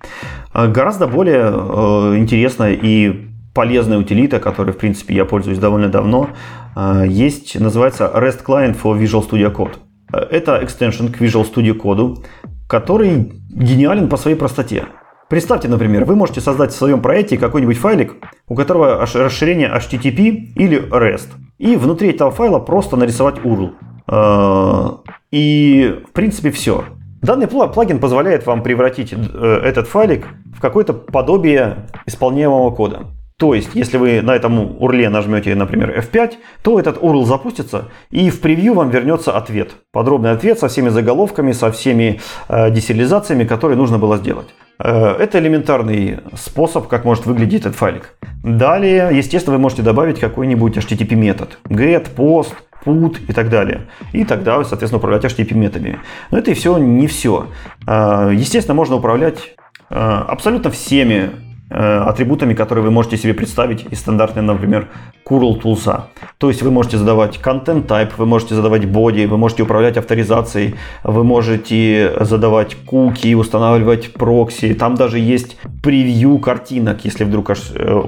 [0.52, 6.30] А гораздо более э, интересная и полезная утилита, которой, в принципе, я пользуюсь довольно давно,
[6.74, 9.76] э, есть, называется REST Client for Visual Studio Code.
[10.12, 12.24] Это экстеншн к Visual Studio Code,
[12.68, 14.84] который гениален по своей простоте.
[15.28, 18.14] Представьте, например, вы можете создать в своем проекте какой-нибудь файлик,
[18.46, 21.28] у которого расширение HTTP или REST.
[21.58, 23.72] И внутри этого файла просто нарисовать URL.
[24.06, 25.00] А,
[25.32, 26.84] и, в принципе, все.
[27.22, 33.06] Данный плагин позволяет вам превратить э, этот файлик в какое-то подобие исполняемого кода.
[33.36, 38.30] То есть, если вы на этом URL нажмете, например, F5, то этот URL запустится, и
[38.30, 39.72] в превью вам вернется ответ.
[39.92, 44.54] Подробный ответ со всеми заголовками, со всеми э, которые нужно было сделать.
[44.78, 48.14] Э, это элементарный способ, как может выглядеть этот файлик.
[48.42, 51.58] Далее, естественно, вы можете добавить какой-нибудь HTTP метод.
[51.68, 52.54] get, post,
[52.84, 53.88] put и так далее.
[54.12, 56.00] И тогда вы, соответственно, управлять HTTP методами.
[56.30, 57.48] Но это и все не все.
[57.86, 59.38] Э, естественно, можно управлять
[59.90, 64.88] э, абсолютно всеми атрибутами, которые вы можете себе представить из стандартной, например,
[65.28, 66.08] curl тулса.
[66.38, 70.76] То есть вы можете задавать content type, вы можете задавать body, вы можете управлять авторизацией,
[71.02, 74.74] вы можете задавать куки, устанавливать прокси.
[74.74, 77.54] Там даже есть превью картинок, если вдруг э,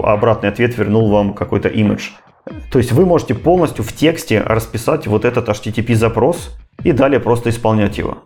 [0.04, 2.10] обратный ответ вернул вам какой-то имидж.
[2.70, 7.50] То есть вы можете полностью в тексте расписать вот этот HTTP запрос и далее просто
[7.50, 8.18] исполнять его.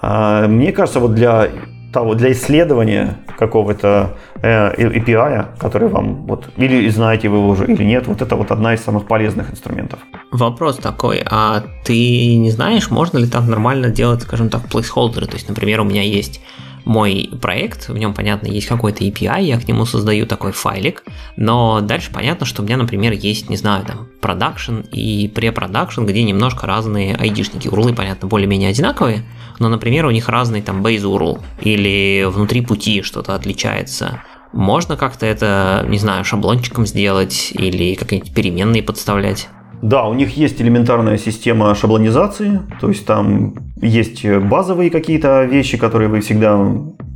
[0.00, 1.48] А, мне кажется, вот для
[1.92, 8.06] того, для исследования какого-то э, API, который вам вот или знаете вы уже или нет,
[8.06, 10.00] вот это вот одна из самых полезных инструментов.
[10.30, 15.26] Вопрос такой, а ты не знаешь, можно ли там нормально делать, скажем так, плейсхолдеры?
[15.26, 16.40] То есть, например, у меня есть
[16.84, 21.04] мой проект, в нем, понятно, есть какой-то API, я к нему создаю такой файлик,
[21.36, 26.22] но дальше понятно, что у меня, например, есть, не знаю, там, продакшн и препродакшн, где
[26.22, 27.68] немножко разные айдишники.
[27.68, 29.24] Урлы, понятно, более-менее одинаковые,
[29.58, 34.22] но, например, у них разный там base URL или внутри пути что-то отличается.
[34.52, 39.48] Можно как-то это, не знаю, шаблончиком сделать или какие-нибудь переменные подставлять?
[39.82, 46.08] Да, у них есть элементарная система шаблонизации, то есть там есть базовые какие-то вещи, которые
[46.08, 46.58] вы всегда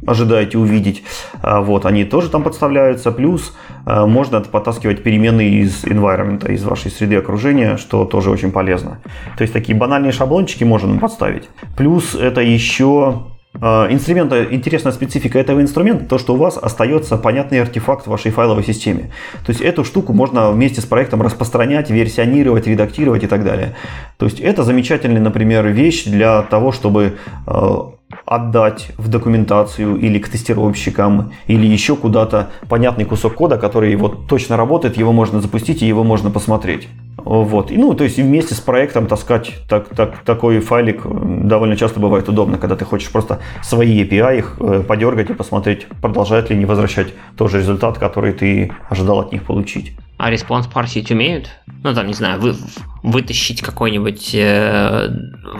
[0.07, 1.03] ожидаете увидеть.
[1.43, 3.11] А вот, они тоже там подставляются.
[3.11, 9.01] Плюс а, можно потаскивать переменные из environment, из вашей среды окружения, что тоже очень полезно.
[9.37, 11.49] То есть такие банальные шаблончики можно подставить.
[11.77, 13.27] Плюс это еще
[13.61, 18.65] инструмента, интересная специфика этого инструмента, то, что у вас остается понятный артефакт в вашей файловой
[18.65, 19.11] системе.
[19.45, 23.75] То есть эту штуку можно вместе с проектом распространять, версионировать, редактировать и так далее.
[24.19, 27.93] То есть это замечательная, например, вещь для того, чтобы а,
[28.25, 34.57] отдать в документацию или к тестировщикам, или еще куда-то понятный кусок кода, который вот точно
[34.57, 36.89] работает, его можно запустить и его можно посмотреть.
[37.17, 37.71] Вот.
[37.71, 42.29] И, ну, то есть вместе с проектом таскать так, так, такой файлик довольно часто бывает
[42.29, 46.67] удобно, когда ты хочешь просто свои API их э, подергать и посмотреть, продолжают ли они
[46.67, 49.93] возвращать тот же результат, который ты ожидал от них получить.
[50.19, 51.51] А response парсить умеют?
[51.83, 52.55] Ну, там, не знаю, вы,
[53.03, 55.09] вытащить какой-нибудь э,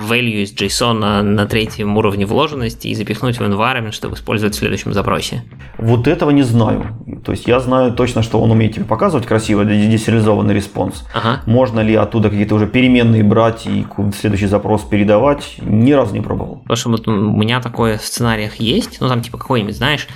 [0.09, 4.59] value из JSON на, на третьем уровне вложенности и запихнуть в environment, чтобы использовать в
[4.59, 5.45] следующем запросе?
[5.77, 6.87] Вот этого не знаю.
[7.25, 11.05] То есть я знаю точно, что он умеет тебе показывать красиво десериализованный response.
[11.13, 11.43] Ага.
[11.47, 13.87] Можно ли оттуда какие-то уже переменные брать и
[14.19, 16.63] следующий запрос передавать, ни разу не пробовал.
[16.67, 20.09] Потому что у меня такое в сценариях есть, ну там типа какой-нибудь, знаешь,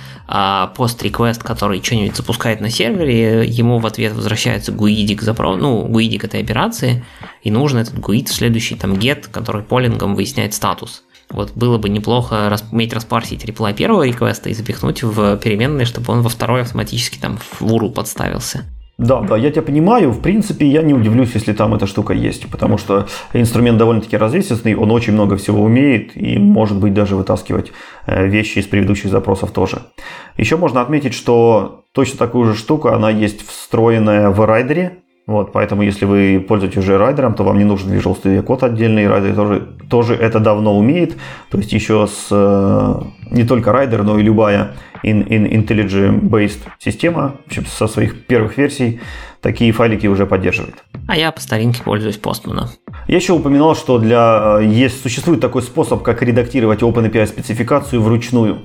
[0.75, 5.85] POST request, который что-нибудь запускает на сервере, ему в ответ возвращается GUID ик запрос, ну,
[5.87, 7.03] GUID ик этой операции,
[7.43, 11.03] и нужно этот GUID в следующий там get, который polling ом выясняет статус.
[11.29, 15.85] Вот было бы неплохо рас, уметь распарсить reply первого request а и запихнуть в переменные,
[15.85, 18.65] чтобы он во второй автоматически там в URL подставился.
[18.97, 20.11] Да, да, я тебя понимаю.
[20.11, 24.75] В принципе, я не удивлюсь, если там эта штука есть, потому что инструмент довольно-таки развесистый,
[24.75, 27.71] он очень много всего умеет и может быть даже вытаскивать
[28.05, 29.81] э, вещи из предыдущих запросов тоже.
[30.37, 35.83] Еще можно отметить, что точно такую же штуку, она есть встроенная в райдере, вот, поэтому,
[35.83, 39.07] если вы пользуетесь уже райдером, то вам не нужен Visual Studio Code отдельный.
[39.07, 41.15] Райдер тоже, тоже это давно умеет.
[41.49, 47.35] То есть еще с э, не только райдер, но и любая in, in IntelliJ-based система,
[47.45, 48.99] в общем, со своих первых версий,
[49.41, 50.83] такие файлики уже поддерживает.
[51.07, 52.67] А я по старинке пользуюсь Postman.
[53.07, 58.59] Я еще упоминал, что для э, есть существует такой способ, как редактировать OpenAPI спецификацию вручную.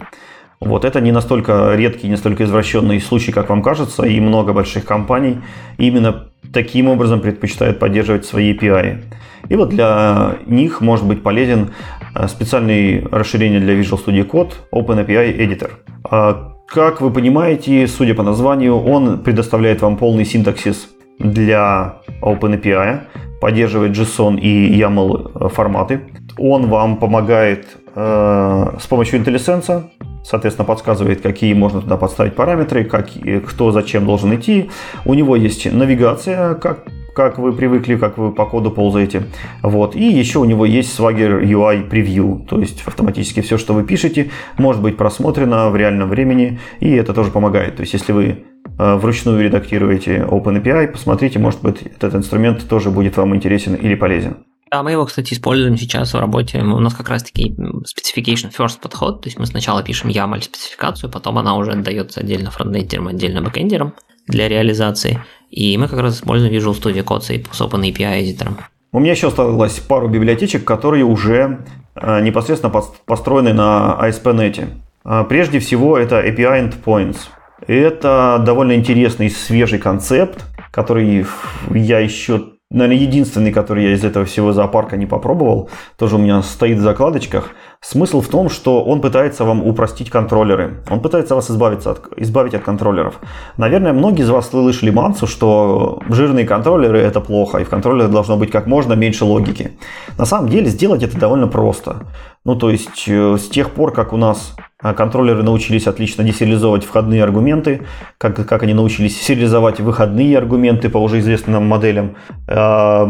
[0.61, 4.85] Вот это не настолько редкий, не настолько извращенный случай, как вам кажется, и много больших
[4.85, 5.39] компаний
[5.77, 9.03] именно таким образом предпочитают поддерживать свои API.
[9.49, 11.71] И вот для них может быть полезен
[12.15, 15.71] э, специальный расширение для Visual Studio Code OpenAPI Editor.
[16.11, 20.89] А, как вы понимаете, судя по названию, он предоставляет вам полный синтаксис
[21.19, 23.03] для OpenAPI,
[23.41, 26.01] поддерживает JSON и YAML форматы.
[26.39, 29.85] Он вам помогает э, с помощью IntelliSense,
[30.29, 33.09] соответственно, подсказывает, какие можно туда подставить параметры, как,
[33.49, 34.71] кто зачем должен идти.
[35.05, 39.23] У него есть навигация, как как вы привыкли, как вы по коду ползаете.
[39.63, 39.97] Вот.
[39.97, 44.31] И еще у него есть Swagger UI Preview, то есть автоматически все, что вы пишете,
[44.59, 47.77] может быть просмотрено в реальном времени, и это тоже помогает.
[47.77, 48.45] То есть если вы
[48.79, 54.37] э, вручную редактируете OpenAPI, посмотрите, может быть, этот инструмент тоже будет вам интересен или полезен.
[54.71, 56.59] А мы его, кстати, используем сейчас в работе.
[56.59, 61.39] У нас как раз-таки specification first подход, то есть мы сначала пишем YAML спецификацию, потом
[61.39, 63.95] она уже отдается отдельно фронтендерам, отдельно бэкендерам
[64.27, 65.23] для реализации.
[65.51, 68.59] И мы как раз используем Visual Studio Code с Open API эдитором.
[68.93, 71.65] У меня еще осталось пару библиотечек, которые уже
[71.95, 72.73] э, непосредственно
[73.05, 74.69] построены на ASP.NET.
[75.05, 77.19] Э, прежде всего, это API Endpoints.
[77.67, 81.25] Это довольно интересный свежий концепт, который
[81.71, 86.43] я еще наверное, единственный, который я из этого всего зоопарка не попробовал, тоже у меня
[86.43, 87.51] стоит в закладочках.
[87.81, 90.83] Смысл в том, что он пытается вам упростить контроллеры.
[90.91, 93.21] Он пытается вас избавиться от, избавить от контроллеров.
[93.57, 98.37] Наверное, многие из вас слышали мансу, что жирные контроллеры это плохо, и в контроллере должно
[98.37, 99.73] быть как можно меньше логики.
[100.19, 102.07] На самом деле сделать это довольно просто.
[102.45, 106.85] Ну, то есть э, с тех пор, как у нас а контроллеры научились отлично десериализовывать
[106.85, 107.87] входные аргументы,
[108.19, 112.17] как, как они научились сериализовать выходные аргументы по уже известным моделям.
[112.47, 113.07] А,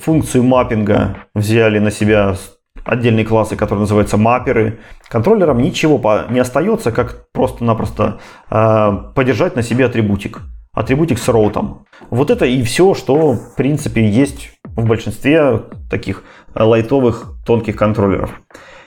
[0.00, 2.36] функцию маппинга взяли на себя
[2.84, 4.78] отдельные классы, которые называются мапперы.
[5.08, 8.20] Контроллерам ничего не остается, как просто-напросто
[8.50, 10.40] а, подержать на себе атрибутик.
[10.72, 11.86] Атрибутик с роутом.
[12.10, 16.24] Вот это и все, что в принципе есть в большинстве таких
[16.54, 18.30] лайтовых тонких контроллеров.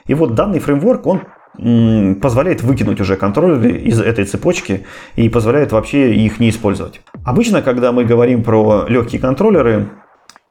[0.06, 1.22] И вот данный фреймворк, он
[2.20, 4.86] позволяет выкинуть уже контроллеры из этой цепочки
[5.16, 7.00] и позволяет вообще их не использовать.
[7.24, 9.88] Обычно, когда мы говорим про легкие контроллеры,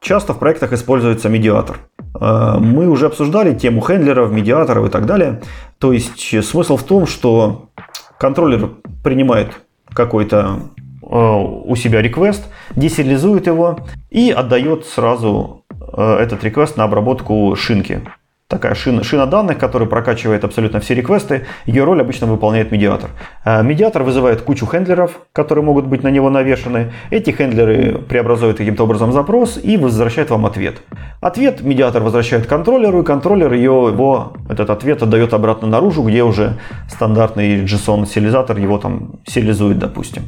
[0.01, 1.77] часто в проектах используется медиатор.
[2.19, 5.41] Э, мы уже обсуждали тему хендлеров, медиаторов и так далее.
[5.79, 7.69] То есть смысл в том, что
[8.17, 8.71] контроллер
[9.03, 9.61] принимает
[9.93, 10.59] какой-то
[11.01, 12.43] э, у себя реквест,
[12.75, 13.79] десериализует его
[14.09, 18.01] и отдает сразу э, этот реквест на обработку шинки
[18.47, 21.45] такая шина, шина данных, которая прокачивает абсолютно все реквесты.
[21.65, 23.09] Ее роль обычно выполняет медиатор.
[23.43, 26.93] А медиатор вызывает кучу хендлеров, которые могут быть на него навешаны.
[27.09, 30.77] Эти хендлеры преобразуют каким-то образом запрос и возвращают вам ответ.
[31.19, 36.57] Ответ медиатор возвращает контроллеру, и контроллер ее, его, этот ответ отдает обратно наружу, где уже
[36.89, 40.23] стандартный JSON-сериализатор его там сериализует, допустим.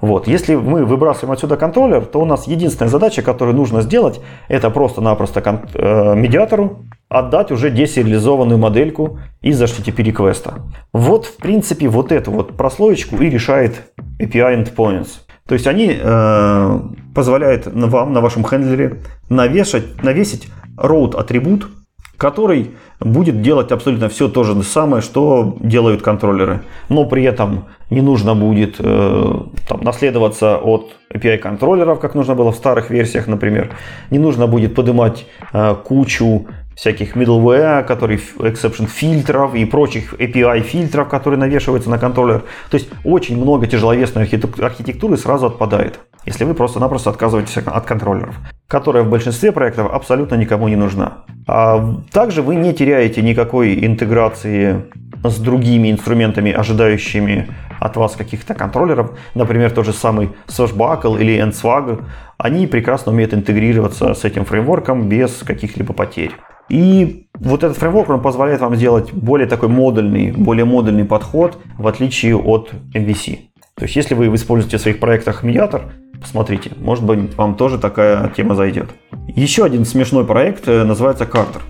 [0.00, 0.26] Вот.
[0.26, 5.62] Если мы выбрасываем отсюда контроллер, то у нас единственная задача, которую нужно сделать, это просто-напросто
[5.72, 6.84] э, медиатору
[7.14, 10.54] отдать уже десериализованную модельку из HTTP реквеста.
[10.92, 15.08] Вот, в принципе, вот эту вот прослоечку и решает API Endpoints.
[15.46, 16.80] То есть они э,
[17.14, 21.68] позволяют вам на вашем хендлере навешать, навесить route атрибут,
[22.16, 26.62] который будет делать абсолютно все то же самое, что делают контроллеры.
[26.88, 32.50] Но при этом не нужно будет э, там, наследоваться от API контроллеров, как нужно было
[32.50, 33.70] в старых версиях, например.
[34.10, 41.08] Не нужно будет поднимать э, кучу всяких middleware, которые exception фильтров и прочих API фильтров,
[41.08, 42.44] которые навешиваются на контроллер.
[42.70, 48.34] То есть очень много тяжеловесной архитектуры сразу отпадает, если вы просто-напросто отказываетесь от контроллеров,
[48.68, 51.24] которая в большинстве проектов абсолютно никому не нужна.
[51.46, 54.84] А также вы не теряете никакой интеграции
[55.22, 57.48] с другими инструментами, ожидающими
[57.84, 62.02] от вас каких-то контроллеров, например, тот же самый Swashbuckle или NSWAG,
[62.38, 66.32] они прекрасно умеют интегрироваться с этим фреймворком без каких-либо потерь.
[66.70, 71.86] И вот этот фреймворк он позволяет вам сделать более такой модульный, более модульный подход, в
[71.86, 73.38] отличие от MVC.
[73.74, 78.28] То есть, если вы используете в своих проектах медиатор, посмотрите, может быть, вам тоже такая
[78.30, 78.88] тема зайдет.
[79.26, 81.60] Еще один смешной проект э, называется Картер.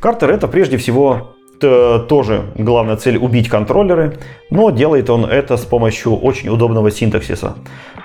[0.00, 4.18] Картер это прежде всего тоже главная цель убить контроллеры,
[4.50, 7.54] но делает он это с помощью очень удобного синтаксиса.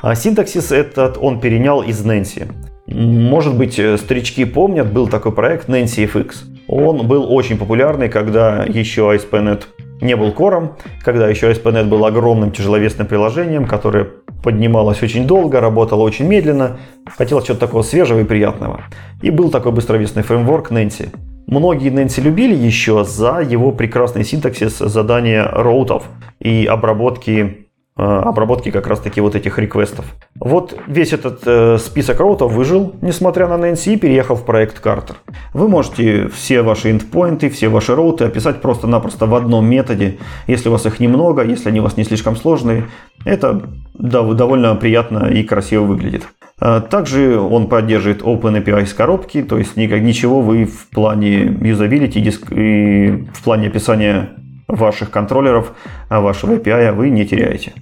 [0.02, 2.52] А синтаксис этот он перенял из Nancy.
[2.88, 6.38] Может быть, э, старички помнят, был такой проект Nancy FX.
[6.68, 9.64] Он был очень популярный, когда еще ASP.NET
[10.02, 14.08] не был кором, когда еще ASP.NET был огромным тяжеловесным приложением, которое
[14.44, 18.86] поднималось очень долго, работало очень медленно, хотелось чего-то такого свежего и приятного.
[19.22, 21.10] И был такой быстровесный фреймворк Nancy.
[21.50, 26.04] Многие Нэнси любили еще за его прекрасный синтаксис задания роутов
[26.40, 27.70] и обработки
[28.00, 30.06] Э, обработки как раз таки вот этих реквестов.
[30.40, 35.16] Вот весь этот э, список роутов выжил, несмотря на NNC, переехав в проект Carter.
[35.54, 40.18] Вы можете все ваши эндпоинты, все ваши роуты описать просто-напросто в одном методе,
[40.48, 42.86] если у вас их немного, если они у вас не слишком сложные.
[43.26, 46.24] Это довольно приятно и красиво выглядит.
[46.62, 52.20] Э, также он поддерживает OpenAPI с коробки, то есть никак, ничего вы в плане юзабилити
[52.20, 54.30] и в плане описания
[54.68, 55.74] ваших контроллеров,
[56.10, 57.74] вашего API вы не теряете.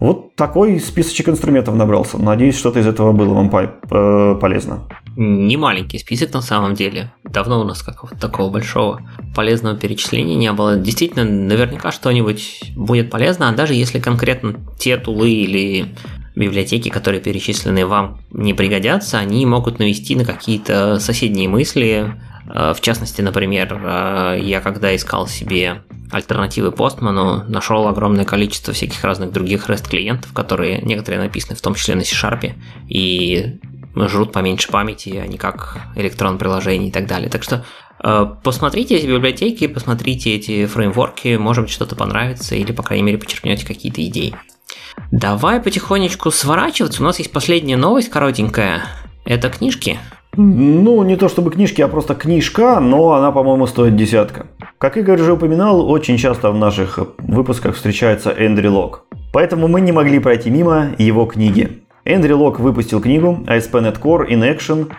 [0.00, 2.18] Вот такой списочек инструментов набрался.
[2.18, 4.80] Надеюсь, что-то из этого было вам э, полезно.
[5.16, 7.12] Не маленький список на самом деле.
[7.22, 9.00] Давно у нас какого-то такого большого
[9.34, 10.76] полезного перечисления не было.
[10.76, 15.86] Действительно, наверняка что-нибудь будет полезно, а даже если конкретно те тулы или
[16.34, 22.14] библиотеки, которые перечислены вам не пригодятся, они могут навести на какие-то соседние мысли.
[22.52, 29.02] Э, в частности, например, э, я когда искал себе альтернативы Postman, нашел огромное количество всяких
[29.04, 32.52] разных других REST клиентов, которые некоторые написаны в том числе на C-Sharp,
[32.88, 33.58] и
[33.96, 37.30] жрут поменьше памяти, а не как электрон приложений и так далее.
[37.30, 37.64] Так что
[38.02, 43.18] э, посмотрите эти библиотеки, посмотрите эти фреймворки, может быть что-то понравится или, по крайней мере,
[43.18, 44.34] почерпнете какие-то идеи.
[45.10, 47.02] Давай потихонечку сворачиваться.
[47.02, 48.82] У нас есть последняя новость коротенькая.
[49.24, 49.98] Это книжки.
[50.36, 54.46] Ну, не то чтобы книжки, а просто книжка, но она, по-моему, стоит десятка.
[54.78, 59.04] Как Игорь уже упоминал, очень часто в наших выпусках встречается Эндрю Лок.
[59.32, 61.84] Поэтому мы не могли пройти мимо его книги.
[62.04, 64.90] Эндрю Лок выпустил книгу ASP.NET Core in Action,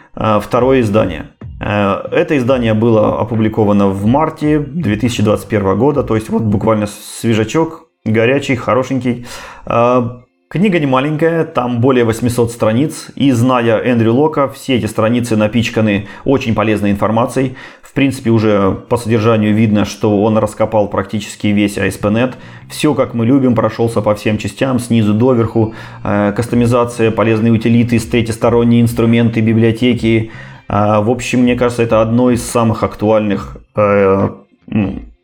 [0.42, 1.28] второе издание.
[1.62, 8.56] А, это издание было опубликовано в марте 2021 года, то есть вот буквально свежачок, горячий,
[8.56, 9.26] хорошенький.
[9.66, 15.36] А, Книга не маленькая, там более 800 страниц, и зная Эндрю Лока, все эти страницы
[15.36, 17.56] напичканы очень полезной информацией.
[17.82, 22.36] В принципе, уже по содержанию видно, что он раскопал практически весь ASP.NET.
[22.70, 25.74] Все, как мы любим, прошелся по всем частям, снизу доверху.
[26.04, 30.32] Э, кастомизация, полезные утилиты, третьесторонние инструменты, библиотеки.
[30.70, 33.58] Э, в общем, мне кажется, это одно из самых актуальных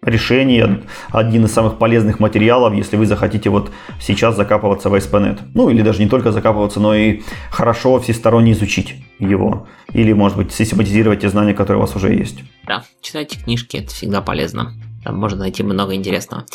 [0.04, 5.40] решение, один из самых полезных материалов, если вы захотите вот сейчас закапываться в ASP.NET.
[5.54, 7.22] Ну или даже не только закапываться, но и
[7.52, 9.68] хорошо всесторонне изучить его.
[9.94, 12.40] Или, может быть, систематизировать те знания, которые у вас уже есть.
[12.66, 14.74] Да, читайте книжки, это всегда полезно.
[15.04, 16.46] Там можно найти много интересного.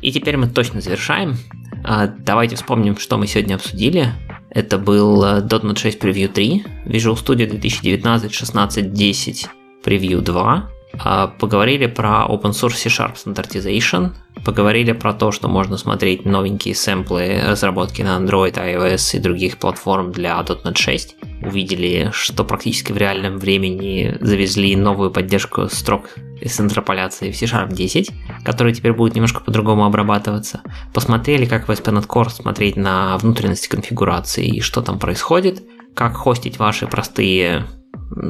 [0.00, 1.36] И теперь мы точно завершаем.
[1.84, 4.08] А, давайте вспомним, что мы сегодня обсудили.
[4.50, 9.46] Это был .NET 6 Preview 3, Visual Studio 2019 16.10
[9.84, 10.75] Preview 2, а,
[11.38, 14.12] поговорили про open source C-Sharp Standardization,
[14.44, 20.12] поговорили про то, что можно смотреть новенькие сэмплы разработки на Android, iOS и других платформ
[20.12, 21.16] для .NET 6.
[21.42, 26.10] Увидели, что практически в реальном времени завезли новую поддержку строк
[26.44, 28.10] с интерполяцией в C-Sharp 10,
[28.44, 30.60] который теперь будет немножко по-другому обрабатываться.
[30.94, 35.62] Посмотрели, как в ASP.NET Core смотреть на внутренности конфигурации и что там происходит,
[35.94, 37.64] как хостить ваши простые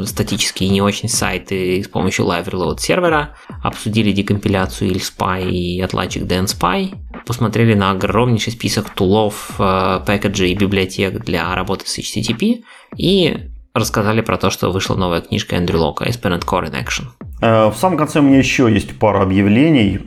[0.04, 6.94] статические не очень сайты с помощью Live Reload сервера, обсудили декомпиляцию ILSPy и отладчик DNSPy,
[7.26, 12.62] посмотрели на огромнейший список тулов, э, пэкэджей и библиотек для работы с HTTP
[12.96, 17.04] и рассказали про то, что вышла новая книжка Эндрю Лока ASP.NET Core in Action.
[17.40, 20.00] Э, в самом конце у меня еще есть пара объявлений.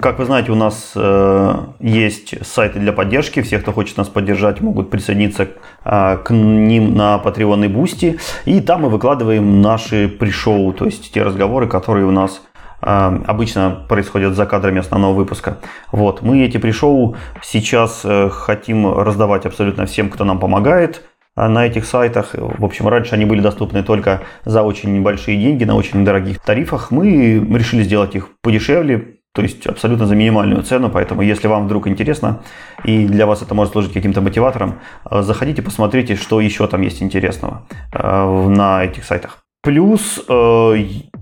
[0.00, 3.42] Как вы знаете, у нас э, есть сайты для поддержки.
[3.42, 5.48] Все, кто хочет нас поддержать, могут присоединиться
[5.84, 8.20] э, к ним на Patreon и Boosty.
[8.46, 12.42] И там мы выкладываем наши пришоу, то есть те разговоры, которые у нас
[12.84, 15.58] обычно происходят за кадрами основного выпуска.
[15.92, 16.22] Вот.
[16.22, 21.04] Мы эти пришоу сейчас хотим раздавать абсолютно всем, кто нам помогает.
[21.34, 22.34] А на этих сайтах.
[22.34, 26.90] В общем, раньше они были доступны только за очень небольшие деньги, на очень дорогих тарифах.
[26.90, 31.88] Мы решили сделать их подешевле, то есть абсолютно за минимальную цену, поэтому если вам вдруг
[31.88, 32.42] интересно
[32.84, 34.80] и для вас это может служить каким-то мотиватором,
[35.10, 39.41] заходите, посмотрите, что еще там есть интересного э, на этих сайтах.
[39.62, 40.76] Плюс э,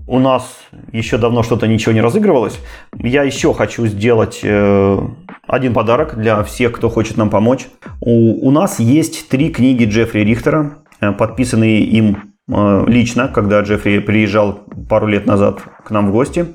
[0.07, 0.57] у нас
[0.91, 2.59] еще давно что-то ничего не разыгрывалось.
[2.97, 4.99] Я еще хочу сделать э,
[5.47, 7.67] один подарок для всех, кто хочет нам помочь.
[7.99, 13.99] У, у нас есть три книги Джеффри Рихтера, э, подписанные им э, лично, когда Джеффри
[13.99, 16.47] приезжал пару лет назад к нам в гости,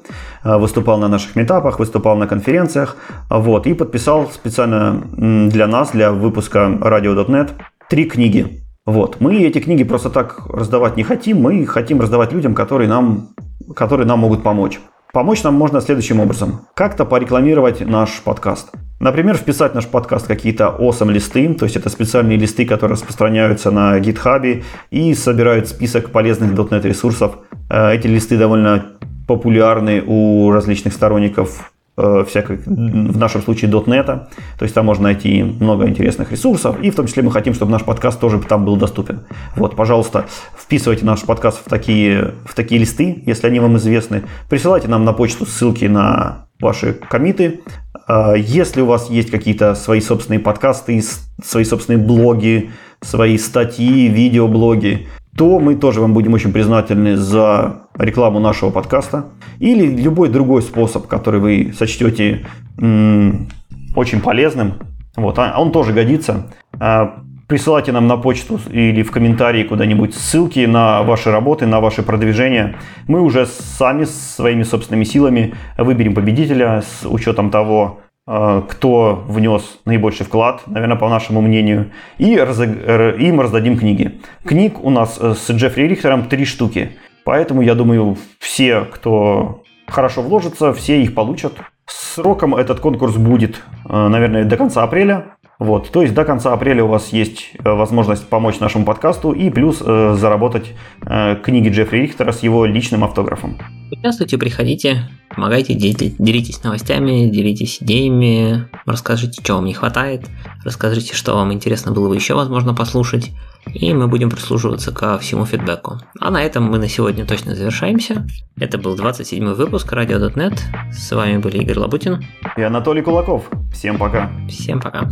[0.43, 2.97] э, выступал на наших метапах, выступал на конференциях,
[3.31, 5.03] вот, и подписал специально
[5.51, 7.51] для нас, для выпуска Radio.net,
[7.89, 8.66] три книги.
[8.87, 9.17] Вот.
[9.21, 13.31] Мы эти книги просто так раздавать не хотим, мы хотим раздавать людям, которые нам,
[13.75, 14.79] которые нам могут помочь.
[15.13, 16.61] Помочь нам можно следующим образом.
[16.75, 18.71] Как-то порекламировать наш подкаст.
[19.01, 23.71] Например, вписать в наш подкаст какие-то awesome листы, то есть это специальные листы, которые распространяются
[23.71, 27.39] на GitHub и собирают список полезных .NET ресурсов.
[27.69, 28.93] Э, эти листы довольно
[29.27, 34.07] популярны у различных сторонников э, всяких, в нашем случае .NET.
[34.07, 36.81] То есть там можно найти много интересных ресурсов.
[36.81, 39.21] И в том числе мы хотим, чтобы наш подкаст тоже там был доступен.
[39.57, 44.25] Вот, пожалуйста, вписывайте наш подкаст в такие, в такие листы, если они вам известны.
[44.49, 47.61] Присылайте нам на почту ссылки на ваши комиты.
[48.07, 51.03] А, если у вас есть какие-то свои собственные подкасты,
[51.45, 52.71] свои собственные блоги,
[53.03, 55.07] свои статьи, видеоблоги,
[55.37, 59.27] то мы тоже вам будем очень признательны за рекламу нашего подкаста
[59.59, 62.47] или любой другой способ, который вы сочтете
[62.79, 64.75] очень полезным.
[65.17, 66.47] Вот, а он тоже годится.
[66.79, 72.03] А, присылайте нам на почту или в комментарии куда-нибудь ссылки на ваши работы, на ваши
[72.03, 72.77] продвижения.
[73.07, 80.63] Мы уже сами своими собственными силами выберем победителя с учетом того, кто внес наибольший вклад,
[80.67, 82.69] наверное, по нашему мнению, и разог...
[82.69, 84.21] им раздадим книги.
[84.45, 90.23] Книг у нас э, с Джеффри Рихтером три штуки, поэтому я думаю, все, кто хорошо
[90.23, 91.53] вложится, все их получат.
[91.87, 95.36] Сроком этот конкурс будет, э, наверное, до конца апреля.
[95.59, 99.49] Вот, то есть до конца апреля у вас есть э, возможность помочь нашему подкасту и
[99.49, 103.59] плюс э, заработать э, книги Джеффри Рихтера с его личным автографом.
[103.91, 110.27] Участвуйте, приходите, помогайте, делитесь новостями, делитесь идеями, расскажите, что вам не хватает,
[110.63, 113.31] расскажите, что вам интересно было бы еще, возможно, послушать,
[113.73, 115.99] и мы будем прислушиваться ко всему фидбэку.
[116.21, 118.27] А на этом мы на сегодня точно завершаемся.
[118.59, 120.59] Это был 27 выпуск Radio.net.
[120.93, 122.25] С вами были Игорь Лабутин
[122.57, 123.49] и Анатолий Кулаков.
[123.73, 124.31] Всем пока.
[124.49, 125.09] Всем пока.